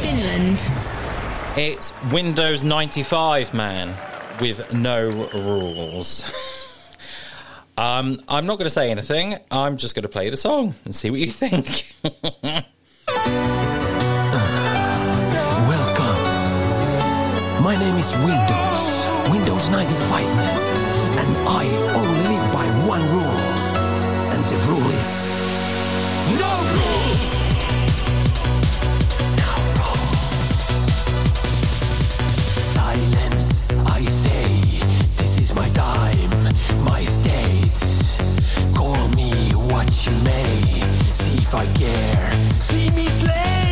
Finland. 0.01 0.59
It's 1.57 1.91
Windows 2.11 2.63
95 2.63 3.53
man 3.53 3.95
with 4.39 4.71
no 4.73 5.09
rules. 5.09 6.23
um, 7.77 8.21
I'm 8.27 8.45
not 8.45 8.57
going 8.57 8.67
to 8.67 8.69
say 8.69 8.91
anything. 8.91 9.38
I'm 9.49 9.77
just 9.77 9.95
going 9.95 10.03
to 10.03 10.09
play 10.09 10.29
the 10.29 10.38
song 10.38 10.75
and 10.85 10.93
see 10.93 11.09
what 11.09 11.19
you 11.19 11.27
think. 11.31 11.93
Welcome. 15.67 17.63
My 17.63 17.75
name 17.79 17.95
is 17.95 18.15
Windows, 18.17 19.31
Windows 19.31 19.69
95 19.69 20.23
man, 20.35 20.57
and 21.18 21.38
I 21.47 21.65
only 21.95 22.22
live 22.30 22.51
by 22.53 22.68
one 22.88 23.03
rule, 23.09 23.39
and 24.34 24.43
the 24.51 24.57
rule 24.68 24.89
is 25.01 25.11
no 26.41 26.51
rules. 26.76 27.24
Rules. 29.78 30.18
Silence, 32.78 33.47
I 33.86 34.01
say. 34.24 34.49
This 35.18 35.34
is 35.39 35.55
my 35.55 35.70
time, 35.70 36.30
my. 36.86 37.03
Call 38.76 39.07
me 39.09 39.32
what 39.72 39.89
you 40.05 40.13
may. 40.24 40.61
See 41.13 41.38
if 41.38 41.53
I 41.55 41.65
care. 41.74 42.32
See 42.59 42.89
me 42.91 43.07
slay. 43.09 43.66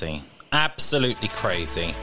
Crazy. 0.00 0.22
Absolutely 0.52 1.28
crazy. 1.28 1.94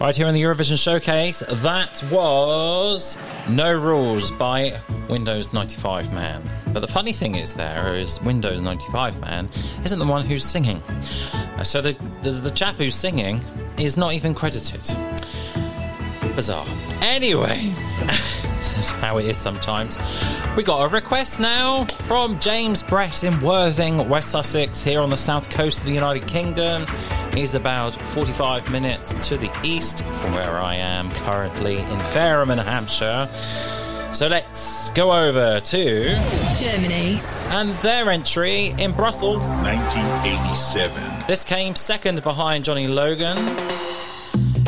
Right 0.00 0.16
here 0.16 0.26
in 0.26 0.34
the 0.34 0.42
Eurovision 0.42 0.80
Showcase, 0.82 1.40
that 1.48 2.02
was 2.10 3.16
No 3.48 3.72
Rules 3.74 4.30
by 4.32 4.80
Windows 5.08 5.52
95 5.52 6.12
Man. 6.12 6.48
But 6.72 6.80
the 6.80 6.88
funny 6.88 7.12
thing 7.12 7.34
is, 7.36 7.54
there 7.54 7.94
is 7.94 8.20
Windows 8.22 8.60
95 8.60 9.20
Man 9.20 9.48
isn't 9.84 9.98
the 9.98 10.06
one 10.06 10.24
who's 10.26 10.44
singing. 10.44 10.78
Uh, 11.56 11.64
So 11.64 11.80
the, 11.80 11.96
the, 12.22 12.30
the 12.30 12.50
chap 12.50 12.76
who's 12.76 12.94
singing 12.94 13.40
is 13.78 13.96
not 13.96 14.14
even 14.14 14.34
credited. 14.34 14.82
Bizarre. 16.34 16.66
Anyways, 17.00 17.78
how 18.74 19.18
it 19.18 19.26
is 19.26 19.38
sometimes. 19.38 19.98
We 20.56 20.62
got 20.62 20.84
a 20.84 20.88
request 20.88 21.40
now 21.40 21.84
from 22.06 22.38
James 22.40 22.82
Brett 22.82 23.24
in 23.24 23.40
Worthing, 23.40 24.08
West 24.08 24.30
Sussex, 24.30 24.82
here 24.82 25.00
on 25.00 25.10
the 25.10 25.16
south 25.16 25.48
coast 25.50 25.78
of 25.80 25.84
the 25.86 25.92
United 25.92 26.26
Kingdom. 26.26 26.86
He's 27.32 27.54
about 27.54 27.94
45 28.08 28.70
minutes 28.70 29.14
to 29.28 29.36
the 29.36 29.50
east 29.62 30.04
from 30.04 30.34
where 30.34 30.58
I 30.58 30.74
am 30.76 31.12
currently 31.12 31.78
in 31.78 31.98
Fareham, 32.12 32.50
Hampshire. 32.58 33.28
So 34.14 34.28
let's 34.28 34.90
go 34.90 35.12
over 35.12 35.58
to 35.58 36.04
Germany. 36.56 37.20
and 37.48 37.70
their 37.78 38.08
entry 38.10 38.74
in 38.78 38.92
Brussels. 38.92 39.42
1987. 39.62 41.02
This 41.26 41.42
came 41.42 41.74
second 41.74 42.22
behind 42.22 42.64
Johnny 42.64 42.86
Logan. 42.86 43.36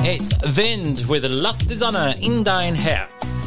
It's 0.09 0.31
Wind 0.57 1.05
with 1.09 1.25
Lass 1.27 1.59
die 1.59 1.75
Sonne 1.75 2.15
in 2.21 2.43
dein 2.43 2.75
Herz. 2.75 3.46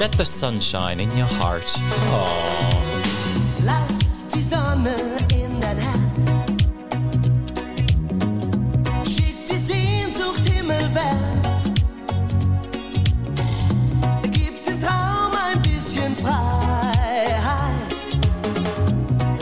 Let 0.00 0.12
the 0.12 0.24
sunshine 0.24 0.98
in 0.98 1.10
your 1.14 1.26
heart. 1.26 1.66
Aww. 1.66 2.72
Lass 3.64 4.22
die 4.34 4.42
Sonne 4.42 4.94
in 5.34 5.60
dein 5.60 5.76
Herz. 5.76 6.24
Schick 9.06 9.46
die 9.46 9.58
Sehnsucht 9.58 10.42
himmelwärts. 10.48 11.70
Gib 14.32 14.64
dem 14.64 14.80
Traum 14.80 15.32
ein 15.34 15.60
bisschen 15.60 16.16
Freiheit. 16.16 17.94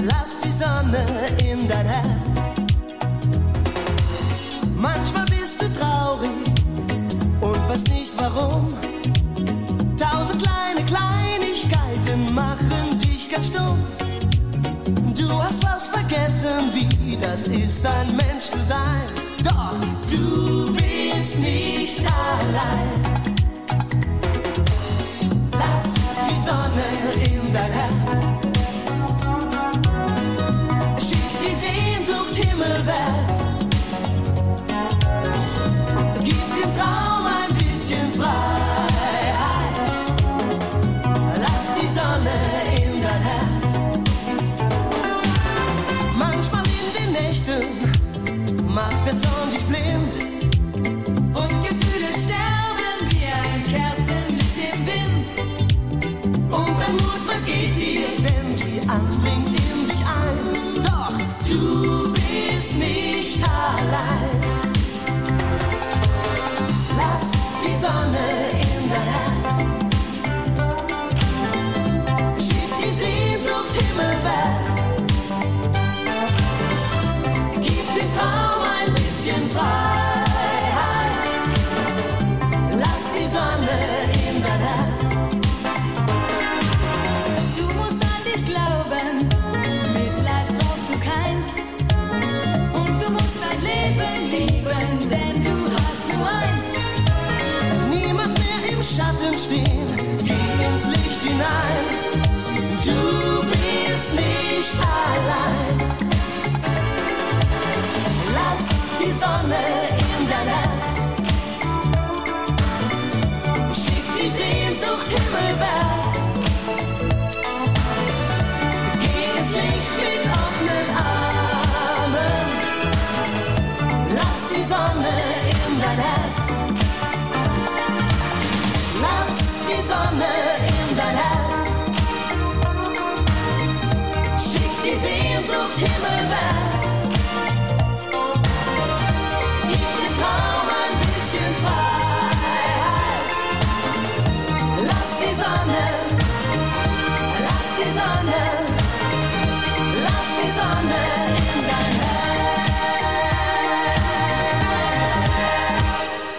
Lass 0.02 0.40
die 0.40 0.50
Sonne 0.50 1.06
in 1.48 1.68
dein 1.68 1.86
Herz. 1.86 2.40
Manchmal 4.76 5.26
bist 5.26 5.62
du 5.62 5.72
traurig 5.78 6.30
und 7.40 7.68
weißt 7.68 7.88
nicht 7.90 8.12
warum. 8.18 8.74
Ganz 13.38 13.46
stumm. 13.46 13.78
Du 15.14 15.42
hast 15.42 15.64
was 15.64 15.88
vergessen, 15.88 16.72
wie 16.72 17.16
das 17.16 17.46
ist, 17.46 17.86
ein 17.86 18.16
Mensch 18.16 18.46
zu 18.46 18.58
sein. 18.58 19.08
Doch 19.44 19.78
du 20.10 20.72
bist 20.74 21.38
nicht 21.38 22.00
allein. 22.00 23.02
Lass 25.52 25.94
die 26.28 26.48
Sonne 26.48 27.26
in 27.26 27.52
dein 27.52 27.70
Herz. 27.70 28.37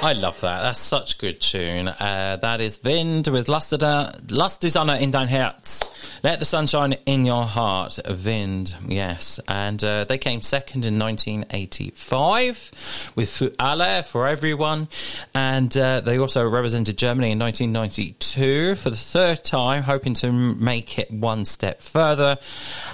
I 0.01 0.13
love 0.13 0.39
that. 0.41 0.61
That's 0.61 0.79
such 0.79 1.17
good 1.17 1.41
tune. 1.41 1.89
Uh, 1.89 2.37
that 2.41 2.61
is 2.61 2.79
Wind 2.81 3.27
with 3.27 3.49
Lust, 3.49 3.73
Lass 3.81 4.57
die 4.57 4.69
Sonne 4.69 4.97
in 5.01 5.11
dein 5.11 5.27
Herz. 5.27 5.81
Let 6.21 6.39
the 6.39 6.45
sunshine 6.45 6.93
in 7.05 7.23
your 7.23 7.45
heart. 7.45 7.97
Vind, 8.05 8.75
yes. 8.85 9.39
And 9.47 9.81
uh, 9.83 10.03
they 10.03 10.17
came 10.17 10.41
second 10.41 10.83
in 10.83 10.99
1985 10.99 13.11
with 13.15 13.55
alle, 13.57 14.03
for 14.03 14.27
everyone. 14.27 14.89
And 15.33 15.75
uh, 15.77 16.01
they 16.01 16.17
also 16.17 16.47
represented 16.47 16.97
Germany 16.97 17.31
in 17.31 17.39
1992 17.39 18.75
for 18.75 18.89
the 18.89 18.97
third 18.97 19.45
time, 19.45 19.83
hoping 19.83 20.13
to 20.15 20.31
make 20.31 20.99
it 20.99 21.09
one 21.09 21.45
step 21.45 21.81
further 21.81 22.37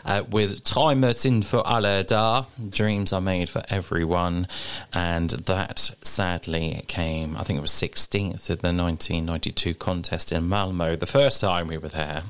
uh, 0.06 0.24
with 0.30 0.64
Träume 0.64 1.16
sind 1.16 1.46
für 1.46 1.66
alle 1.66 2.04
da. 2.04 2.46
Dreams 2.70 3.12
are 3.12 3.22
made 3.22 3.50
for 3.50 3.64
everyone. 3.70 4.48
And 4.94 5.32
that 5.32 5.92
sadly 6.04 6.84
came, 6.88 7.36
I 7.38 7.44
think 7.44 7.58
it 7.58 7.64
was 7.64 7.72
16th 7.72 8.50
in 8.50 8.58
the 8.58 8.84
1992 8.84 9.74
contest 9.74 10.32
in 10.32 10.48
Malmö, 10.48 11.00
the 11.00 11.08
first 11.08 11.42
time 11.42 11.68
we 11.68 11.80
were 11.80 11.90
there. 11.90 12.24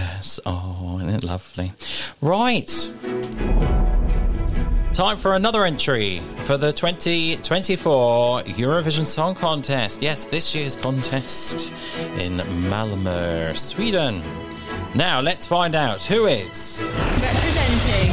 Yes, 0.00 0.38
oh, 0.46 0.98
isn't 0.98 1.10
it 1.10 1.24
lovely? 1.24 1.72
Right. 2.20 2.68
Time 4.92 5.18
for 5.18 5.34
another 5.34 5.64
entry 5.64 6.22
for 6.44 6.56
the 6.56 6.72
2024 6.72 8.42
Eurovision 8.42 9.04
Song 9.04 9.34
Contest. 9.34 10.00
Yes, 10.00 10.24
this 10.26 10.54
year's 10.54 10.76
contest 10.76 11.72
in 12.16 12.36
Malmö, 12.70 13.56
Sweden. 13.56 14.22
Now, 14.94 15.20
let's 15.20 15.48
find 15.48 15.74
out 15.74 16.02
who 16.02 16.26
is. 16.26 16.88
Representing 17.20 18.10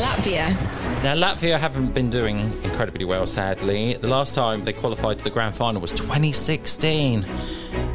Latvia. 0.00 0.50
Now, 1.02 1.14
Latvia 1.14 1.58
haven't 1.58 1.94
been 1.94 2.10
doing 2.10 2.38
incredibly 2.62 3.04
well, 3.04 3.26
sadly. 3.26 3.94
The 3.94 4.06
last 4.06 4.36
time 4.36 4.64
they 4.64 4.72
qualified 4.72 5.18
to 5.18 5.24
the 5.24 5.30
grand 5.30 5.56
final 5.56 5.80
was 5.80 5.90
2016. 5.90 7.26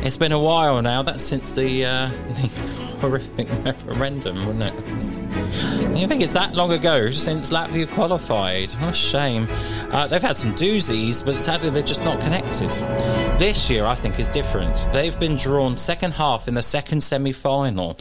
It's 0.01 0.18
been 0.18 0.34
a 0.34 0.39
while 0.39 0.82
now. 0.82 1.03
That's 1.03 1.24
since 1.24 1.53
the, 1.53 1.86
uh, 1.86 2.10
the 2.30 2.86
horrific 2.99 3.47
referendum, 3.65 4.45
wouldn't 4.45 4.73
it? 4.73 5.97
You 5.97 6.07
think 6.07 6.21
it's 6.21 6.33
that 6.33 6.53
long 6.53 6.71
ago 6.71 7.09
since 7.11 7.49
Latvia 7.49 7.89
qualified? 7.89 8.71
What 8.73 8.91
a 8.91 8.93
shame. 8.93 9.47
Uh, 9.91 10.07
they've 10.07 10.21
had 10.21 10.37
some 10.37 10.53
doozies, 10.55 11.23
but 11.23 11.35
sadly 11.35 11.69
they're 11.69 11.83
just 11.83 12.03
not 12.03 12.19
connected. 12.19 12.69
This 13.39 13.69
year, 13.69 13.85
I 13.85 13.95
think, 13.95 14.19
is 14.19 14.27
different. 14.27 14.87
They've 14.93 15.17
been 15.19 15.35
drawn 15.35 15.77
second 15.77 16.13
half 16.13 16.47
in 16.47 16.53
the 16.53 16.61
second 16.61 17.01
semi 17.01 17.31
final. 17.31 17.99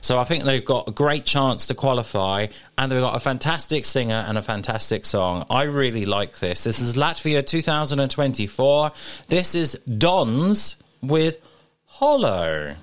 So 0.00 0.18
I 0.18 0.24
think 0.24 0.44
they've 0.44 0.64
got 0.64 0.88
a 0.88 0.92
great 0.92 1.24
chance 1.24 1.66
to 1.66 1.74
qualify, 1.74 2.46
and 2.76 2.90
they've 2.90 3.00
got 3.00 3.16
a 3.16 3.20
fantastic 3.20 3.84
singer 3.84 4.24
and 4.26 4.38
a 4.38 4.42
fantastic 4.42 5.04
song. 5.04 5.46
I 5.50 5.64
really 5.64 6.06
like 6.06 6.38
this. 6.38 6.64
This 6.64 6.80
is 6.80 6.94
Latvia 6.94 7.46
2024. 7.46 8.92
This 9.28 9.54
is 9.54 9.74
Dons 9.98 10.76
with 11.02 11.38
Hollow. 11.86 12.76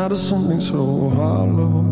Out 0.00 0.12
of 0.12 0.18
something 0.18 0.60
so 0.62 1.10
hollow. 1.10 1.84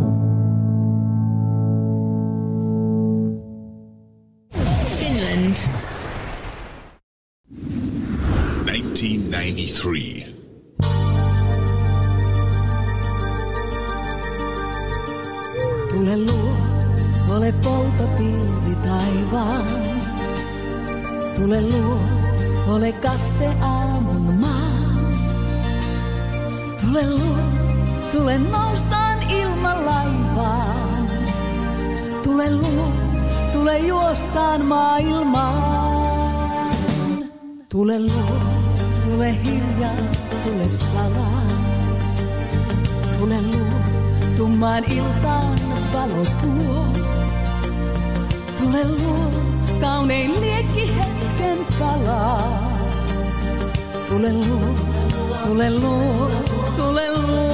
Finland. 4.98 5.56
1993. 8.64 10.26
Tule 15.90 16.16
luo, 16.16 16.56
ole 17.34 17.52
polta 17.64 18.06
pilvi 18.16 18.74
taivaan. 18.86 19.66
Tule 21.36 21.60
luo, 21.60 22.00
ole 22.72 22.92
kaste 23.04 23.48
aamun 23.60 24.26
maa. 24.40 24.82
Tule 26.80 27.02
luo, 27.10 27.57
tule 28.12 28.38
noustaan 28.38 29.22
ilmalaivaan. 29.22 31.08
Tule 32.22 32.50
luo, 32.50 32.92
tule 33.52 33.78
juostaan 33.78 34.64
maailmaan. 34.64 35.98
Tule 37.68 37.98
luo, 37.98 38.36
tule 39.04 39.34
hiljaa, 39.44 39.96
tule 40.44 40.70
salaa. 40.70 41.42
Tule 43.18 43.40
luo, 43.42 43.80
tummaan 44.36 44.84
iltaan 44.84 45.58
valo 45.92 46.24
tuo. 46.40 46.84
Tule 48.58 48.84
luo, 48.84 49.30
kaunein 49.80 50.40
liekki 50.40 50.92
hetken 50.96 51.58
palaa. 51.78 52.42
Tule 54.08 54.32
luo, 54.32 54.74
tule 55.44 55.70
luo, 55.70 56.30
tule 56.76 57.10
luo. 57.10 57.47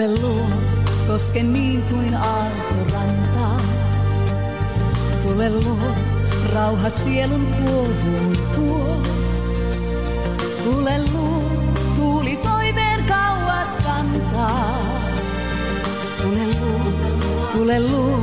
Tule 0.00 0.18
luo, 0.18 0.46
koske 1.06 1.42
niin 1.42 1.82
kuin 1.82 2.14
aaltoranta. 2.14 3.62
Tule 5.22 5.50
luo, 5.50 5.94
rauha 6.54 6.90
sielun 6.90 7.46
kuohuun 7.46 8.38
tuo. 8.54 8.96
Tule 10.64 10.98
luo, 11.12 11.42
tuuli 11.96 12.36
toiveen 12.36 13.04
kauas 13.04 13.76
kantaa. 13.76 14.78
Tule 16.22 16.46
luo, 16.46 16.80
tule 17.52 17.80
luo, 17.80 18.18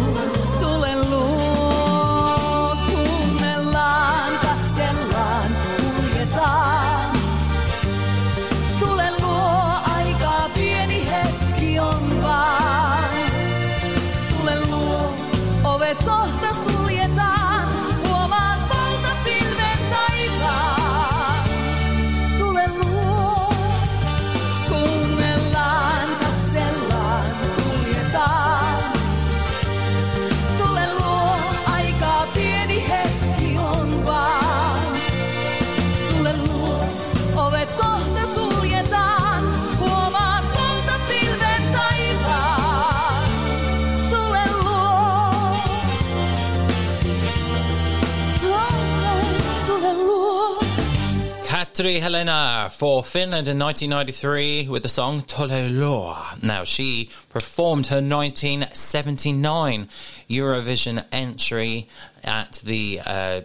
Katri 51.77 51.99
Helena 51.99 52.71
for 52.71 53.03
Finland 53.03 53.47
in 53.47 53.59
1993 53.59 54.67
with 54.67 54.81
the 54.81 54.89
song 54.89 55.21
Tule 55.21 55.69
luo. 55.69 56.41
Now, 56.41 56.63
she 56.63 57.11
performed 57.29 57.85
her 57.87 57.97
1979 57.97 59.87
Eurovision 60.27 61.05
entry 61.11 61.87
at 62.23 62.53
the 62.63 62.99
uh, 63.05 63.41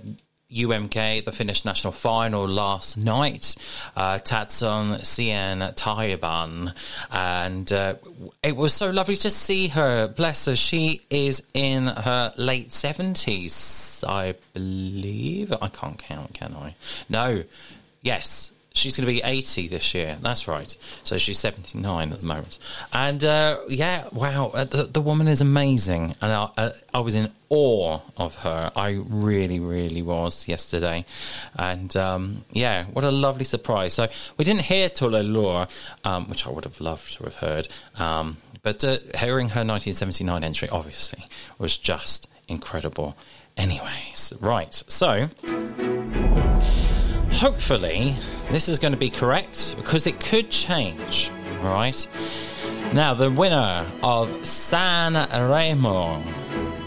UMK, 0.51 1.27
the 1.27 1.31
Finnish 1.31 1.67
national 1.67 1.93
final 1.93 2.49
last 2.49 2.97
night. 2.97 3.55
Uh, 3.95 4.17
Tatson 4.17 5.05
Sien 5.05 5.59
Taiban. 5.59 6.75
And 7.11 7.71
uh, 7.71 7.97
it 8.43 8.57
was 8.57 8.73
so 8.73 8.89
lovely 8.89 9.17
to 9.17 9.31
see 9.31 9.69
her. 9.69 10.09
Bless 10.09 10.47
her. 10.47 10.57
She 10.57 11.03
is 11.11 11.43
in 11.53 11.87
her 11.87 12.33
late 12.39 12.71
70s, 12.71 14.09
I 14.09 14.37
believe. 14.55 15.53
I 15.61 15.69
can't 15.69 15.99
count, 15.99 16.33
can 16.33 16.57
I? 16.57 16.77
No. 17.11 17.45
Yes. 18.03 18.53
She's 18.75 18.97
going 18.97 19.07
to 19.07 19.13
be 19.13 19.21
80 19.23 19.69
this 19.69 19.95
year. 19.95 20.17
That's 20.23 20.49
right. 20.49 20.75
So 21.05 21.19
she's 21.19 21.39
79 21.39 22.13
at 22.13 22.21
the 22.21 22.25
moment. 22.25 22.59
And 22.93 23.23
uh, 23.23 23.59
yeah, 23.69 24.09
wow, 24.13 24.51
uh, 24.55 24.65
the, 24.65 24.85
the 24.85 25.01
woman 25.01 25.29
is 25.29 25.43
amazing. 25.43 26.17
And 26.23 26.33
I, 26.33 26.49
uh, 26.57 26.71
I 26.95 27.01
was 27.01 27.15
in 27.15 27.31
awe 27.51 28.01
of 28.17 28.37
her. 28.37 28.73
I 28.75 29.03
really, 29.07 29.61
really 29.61 30.01
was 30.01 30.49
yesterday. 30.49 31.05
And 31.59 31.95
um, 31.97 32.45
yeah, 32.51 32.85
what 32.85 33.05
a 33.05 33.11
lovely 33.11 33.45
surprise. 33.45 33.93
So 33.95 34.09
we 34.39 34.45
didn't 34.47 34.63
hear 34.63 34.89
Tule 34.89 35.23
luo, 35.23 35.69
um, 36.05 36.29
which 36.31 36.47
I 36.47 36.51
would 36.51 36.65
have 36.65 36.81
loved 36.81 37.15
to 37.19 37.25
have 37.25 37.37
heard. 37.37 37.69
Um, 37.99 38.39
but 38.63 38.83
uh, 38.85 38.99
hearing 39.19 39.51
her 39.51 39.65
1979 39.65 40.45
entry, 40.45 40.69
obviously, 40.71 41.27
was 41.59 41.77
just 41.77 42.27
incredible. 42.49 43.17
Anyways, 43.57 44.33
right. 44.41 44.73
So 44.73 45.29
hopefully 47.33 48.15
this 48.51 48.69
is 48.69 48.79
going 48.79 48.93
to 48.93 48.99
be 48.99 49.11
correct 49.11 49.75
because 49.77 50.07
it 50.07 50.21
could 50.21 50.51
change 50.51 51.31
all 51.63 51.73
right 51.73 52.09
now 52.93 53.15
the 53.15 53.31
winner 53.31 53.87
of 54.03 54.47
san 54.47 55.15
remo. 55.15 56.23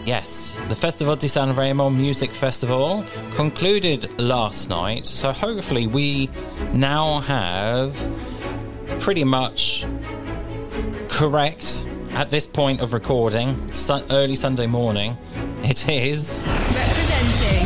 Yes 0.06 0.56
the 0.70 0.76
festival 0.76 1.16
di 1.16 1.28
san 1.28 1.56
remo 1.56 1.90
music 1.90 2.32
festival 2.32 3.04
concluded 3.36 4.20
last 4.20 4.70
night 4.70 5.08
so 5.08 5.32
hopefully 5.32 5.88
we 5.88 6.30
now 6.74 7.20
have 7.22 7.96
pretty 9.00 9.24
much 9.24 9.86
correct 11.10 11.84
at 12.12 12.30
this 12.30 12.46
point 12.46 12.82
of 12.82 12.94
recording. 12.94 13.74
Sun- 13.74 14.06
early 14.12 14.36
sunday 14.36 14.68
morning 14.68 15.18
it 15.64 15.90
is. 15.90 16.40
Representing 16.72 17.66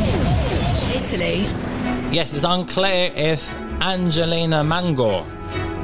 Italy. 0.95 1.68
Yes, 2.11 2.33
it's 2.33 2.43
unclear 2.43 3.11
if 3.15 3.53
Angelina 3.81 4.63
Mango 4.63 5.23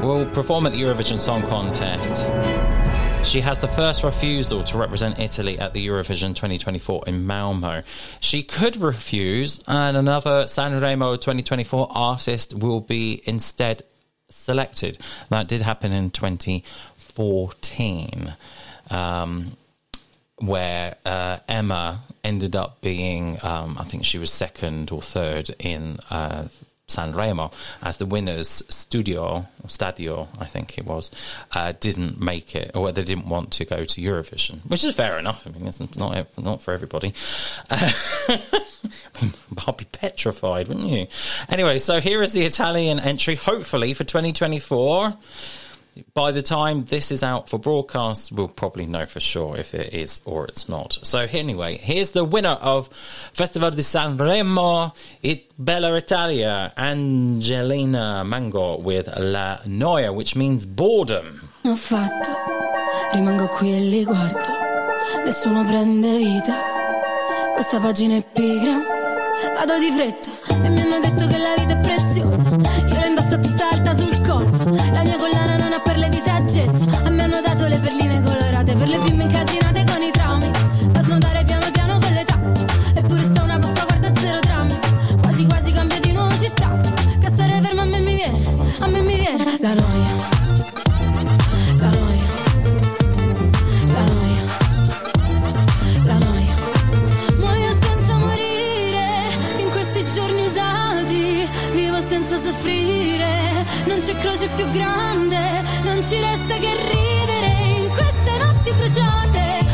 will 0.02 0.26
perform 0.32 0.66
at 0.66 0.72
the 0.72 0.82
Eurovision 0.82 1.20
Song 1.20 1.44
Contest. 1.44 2.28
She 3.24 3.42
has 3.42 3.60
the 3.60 3.68
first 3.68 4.04
refusal 4.04 4.64
to 4.64 4.76
represent 4.76 5.20
Italy 5.20 5.60
at 5.60 5.74
the 5.74 5.88
Eurovision 5.88 6.30
2024 6.30 7.04
in 7.06 7.26
Malmö. 7.26 7.84
She 8.20 8.42
could 8.42 8.78
refuse, 8.78 9.62
and 9.68 9.96
another 9.96 10.46
Sanremo 10.46 11.16
2024 11.16 11.90
artist 11.92 12.56
will 12.56 12.82
be 12.82 13.22
instead 13.26 13.84
selected. 14.28 14.98
That 15.30 15.48
did 15.48 15.62
happen 15.62 15.92
in 15.92 16.10
2014. 16.10 18.34
Um, 18.90 19.58
where 20.38 20.96
uh, 21.06 21.40
Emma 21.48 22.02
ended 22.24 22.56
up 22.56 22.82
being, 22.82 23.38
um, 23.44 23.78
I 23.80 23.86
think 23.86 24.06
she 24.06 24.18
was 24.18 24.32
second 24.32 24.92
or 24.92 25.02
third 25.02 25.56
in 25.60 25.98
uh, 26.10 26.48
Sanremo, 26.88 27.52
as 27.82 27.98
the 27.98 28.06
winners, 28.06 28.62
Studio, 28.70 29.48
Stadio, 29.66 30.28
I 30.40 30.46
think 30.46 30.78
it 30.78 30.86
was, 30.86 31.10
uh, 31.54 31.74
didn't 31.80 32.22
make 32.22 32.56
it, 32.56 32.72
or 32.76 32.92
they 32.92 33.04
didn't 33.04 33.28
want 33.28 33.52
to 33.54 33.66
go 33.66 33.86
to 33.86 34.02
Eurovision, 34.02 34.60
which 34.68 34.84
is 34.84 34.94
fair 34.94 35.18
enough. 35.18 35.48
I 35.48 35.52
mean, 35.52 35.68
it's 35.68 35.80
not 35.98 36.38
not 36.38 36.62
for 36.62 36.74
everybody. 36.74 37.14
Uh, 39.18 39.32
I'd 39.68 39.78
be 39.78 39.86
petrified, 39.86 40.68
wouldn't 40.68 40.88
you? 40.88 41.08
Anyway, 41.50 41.80
so 41.80 42.00
here 42.00 42.22
is 42.22 42.34
the 42.34 42.44
Italian 42.46 43.00
entry, 43.00 43.34
hopefully 43.34 43.96
for 43.96 44.04
2024 44.04 45.18
by 46.14 46.32
the 46.32 46.42
time 46.42 46.86
this 46.86 47.12
is 47.12 47.24
out 47.24 47.50
for 47.50 47.60
broadcast, 47.60 48.32
we'll 48.32 48.48
probably 48.48 48.86
know 48.86 49.06
for 49.06 49.20
sure 49.20 49.58
if 49.58 49.74
it 49.74 49.94
is 49.94 50.22
or 50.26 50.46
it's 50.46 50.68
not. 50.68 50.98
So 51.04 51.20
anyway, 51.32 51.78
here's 51.78 52.12
the 52.12 52.24
winner 52.24 52.58
of 52.62 52.90
Festival 53.34 53.72
di 53.72 53.82
Sanremo, 53.82 54.94
It 55.22 55.52
Bella 55.58 55.94
Italia, 55.96 56.74
Angelina 56.78 58.24
Mango 58.26 58.78
with 58.78 59.08
La 59.18 59.60
Noia, 59.66 60.14
which 60.14 60.36
means 60.36 60.66
boredom. 60.66 61.50
Ho 61.66 61.76
fatto, 61.76 62.30
rimango 63.14 63.48
qui 63.48 63.74
e 63.74 63.80
li 63.80 64.04
guardo, 64.04 64.50
nessuno 65.26 65.64
prende 65.64 66.18
vita, 66.18 66.54
questa 67.54 67.80
pagina 67.80 68.18
è 68.18 68.24
pigra, 68.24 68.78
vado 69.54 69.80
di 69.80 69.92
fretta 69.92 70.30
e 70.64 70.70
mi 70.70 70.82
hanno 70.82 71.00
detto 71.00 71.26
che 71.26 71.38
la 71.38 71.54
vita 71.58 71.74
è 71.74 71.80
preziosa, 71.80 72.44
io 72.88 73.06
alta 73.72 73.94
sul 73.94 74.15
la 89.66 89.74
noia. 89.74 90.14
La 91.82 91.90
noia, 92.00 92.30
la 93.96 94.04
noia, 94.14 94.44
la 96.10 96.18
noia. 96.26 96.56
Muoio 97.40 97.72
senza 97.72 98.16
morire 98.18 99.08
in 99.58 99.70
questi 99.72 100.06
giorni 100.14 100.46
usati. 100.46 101.50
Vivo 101.74 102.00
senza 102.02 102.40
soffrire. 102.40 103.34
Non 103.88 104.00
c'è 104.00 104.16
croce 104.18 104.48
più 104.50 104.70
grande, 104.70 105.64
non 105.84 106.04
ci 106.04 106.20
resta 106.20 106.54
che 106.64 106.72
ridere 106.94 107.52
in 107.80 107.90
queste 107.90 108.38
notti 108.38 108.72
bruciate. 108.72 109.65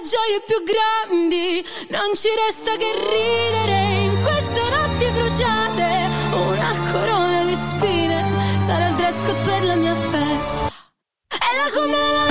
Le 0.00 0.08
gioie 0.08 0.40
più 0.46 0.62
grandi. 0.64 1.64
Non 1.88 2.14
ci 2.14 2.28
resta 2.46 2.76
che 2.76 2.90
ridere 2.94 3.80
in 4.04 4.22
queste 4.22 4.62
notti 4.70 5.10
bruciate. 5.10 6.08
Una 6.32 6.72
corona 6.90 7.44
di 7.44 7.54
spine 7.54 8.24
sarà 8.64 8.88
il 8.88 8.94
dress 8.94 9.20
code 9.22 9.40
per 9.44 9.64
la 9.64 9.74
mia 9.76 9.94
festa. 9.94 10.72
È 11.28 11.50
la 11.56 11.70
come 11.74 11.96
della. 11.96 12.28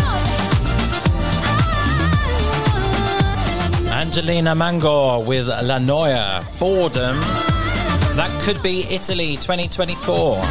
Angelina 3.96 4.54
Mango 4.54 5.20
with 5.26 5.48
La 5.62 5.78
Noia. 5.78 6.44
Boredom. 6.58 7.20
That 8.16 8.32
could 8.44 8.62
be 8.62 8.86
Italy 8.90 9.38
2024. 9.38 10.42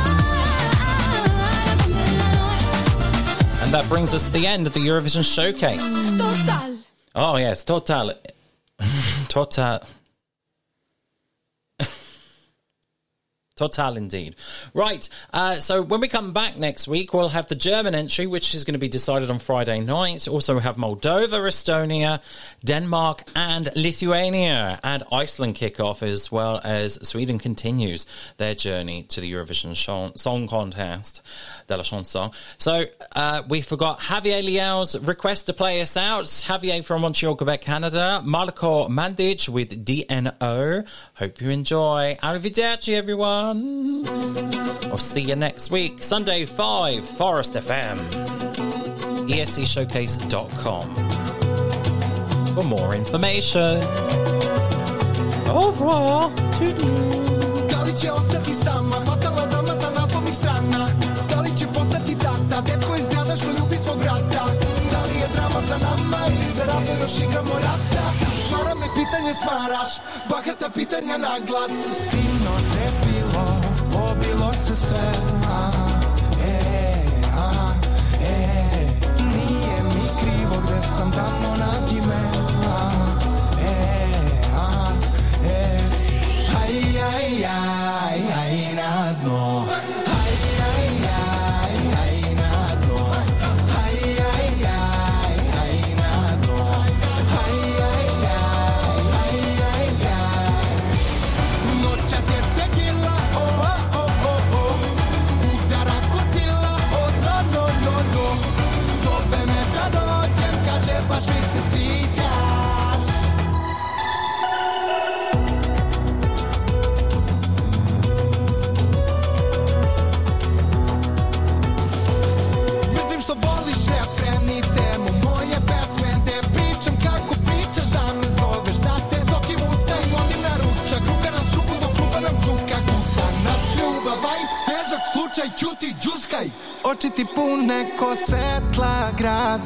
And 3.61 3.73
that 3.73 3.89
brings 3.89 4.15
us 4.15 4.27
to 4.27 4.33
the 4.33 4.47
end 4.47 4.67
of 4.67 4.73
the 4.73 4.81
Eurovision 4.81 5.23
Showcase. 5.23 5.83
Total. 6.17 6.79
Oh, 7.21 7.37
yes, 7.37 7.65
Total. 7.65 8.15
Total. 9.29 9.83
Total 13.59 13.97
indeed. 13.97 14.37
Right. 14.73 15.09
Uh, 15.33 15.55
so 15.55 15.83
when 15.83 16.01
we 16.01 16.07
come 16.07 16.33
back 16.33 16.57
next 16.57 16.87
week, 16.87 17.13
we'll 17.13 17.31
have 17.31 17.49
the 17.49 17.57
German 17.57 17.93
entry, 17.93 18.27
which 18.27 18.55
is 18.55 18.65
going 18.65 18.75
to 18.75 18.79
be 18.79 18.89
decided 18.89 19.31
on 19.31 19.41
Friday 19.41 19.81
night. 19.81 20.29
Also, 20.29 20.55
we 20.55 20.63
have 20.63 20.77
Moldova, 20.77 21.41
Estonia, 21.41 22.21
Denmark, 22.65 23.25
and 23.35 23.69
Lithuania, 23.75 24.79
and 24.85 25.03
Iceland 25.11 25.57
kick 25.57 25.81
off 25.81 26.05
as 26.05 26.31
well 26.31 26.61
as 26.63 26.95
Sweden 27.07 27.39
continues 27.39 28.07
their 28.37 28.55
journey 28.55 29.03
to 29.05 29.21
the 29.21 29.33
Eurovision 29.33 29.77
Song, 29.77 30.47
Contest 30.47 31.21
de 31.67 31.77
la 31.77 31.83
Chanson. 31.83 32.31
So 32.59 32.85
uh, 33.17 33.43
we 33.49 33.61
forgot 33.63 33.99
Javier 33.99 34.45
Leal's 34.45 34.97
request 35.01 35.47
to 35.47 35.53
play 35.53 35.81
us 35.81 35.97
out. 35.97 36.27
Javier 36.27 36.85
from 36.85 37.03
Montreal, 37.03 37.35
Quebec, 37.35 37.63
Canada. 37.63 38.23
Marco 38.25 38.89
Mandic 38.89 39.49
with 39.49 39.85
DNO. 39.85 40.87
Hope 41.15 41.41
you 41.41 41.51
enjoy. 41.51 42.17
Arrivederci, 42.23 42.95
everyone. 42.95 43.48
I'll 43.49 44.99
see 44.99 45.23
you 45.23 45.37
next 45.37 45.71
week. 45.71 46.03
Sunday 46.03 46.45
5, 46.45 47.05
Forest 47.05 47.55
FM. 47.55 47.97
ESCShowcase.com 49.29 50.95
for 52.55 52.65
more 52.65 52.95
information. 52.95 53.83
Au 55.49 55.71
revoir. 55.71 56.31
Da 57.71 57.83
li 57.83 57.97
će 57.97 58.13
ostati 58.13 58.55
tata, 62.19 62.63
iz 63.01 63.09
grada 63.09 63.37
što 63.37 63.47
ljubi 63.47 63.77
svog 63.77 63.99
brata 63.99 64.68
Drama 65.59 65.79
za 65.79 65.87
nama 65.87 66.19
ili 66.27 66.45
se 66.55 66.65
rado 66.67 66.93
još 67.03 67.19
igramo 67.29 67.55
rata. 67.55 68.05
Smara 68.49 68.75
me 68.75 68.87
pitanje 68.95 69.35
smaraš, 69.35 69.93
bahata 70.29 70.71
pitanja 70.75 71.17
na 71.19 71.35
glas. 71.47 71.71
Sino 72.11 72.53
cepilo, 72.71 73.61
pobilo 73.93 74.53
se 74.53 74.77
sve 74.77 75.13
a, 75.51 75.88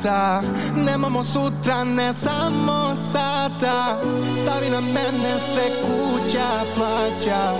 grada 0.02 0.42
Nemamo 0.74 1.22
sutra, 1.22 1.84
ne 1.84 2.12
samo 2.12 2.94
sada 2.94 3.98
Stavi 4.34 4.70
na 4.70 4.80
mene 4.80 5.40
sve 5.52 5.82
kuća 5.82 6.64
plaća. 6.74 7.52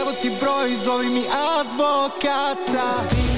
Evo 0.00 0.12
ti 0.22 0.32
broj, 0.40 0.76
zovi 0.76 1.08
mi 1.08 1.22
advokata 1.60 3.31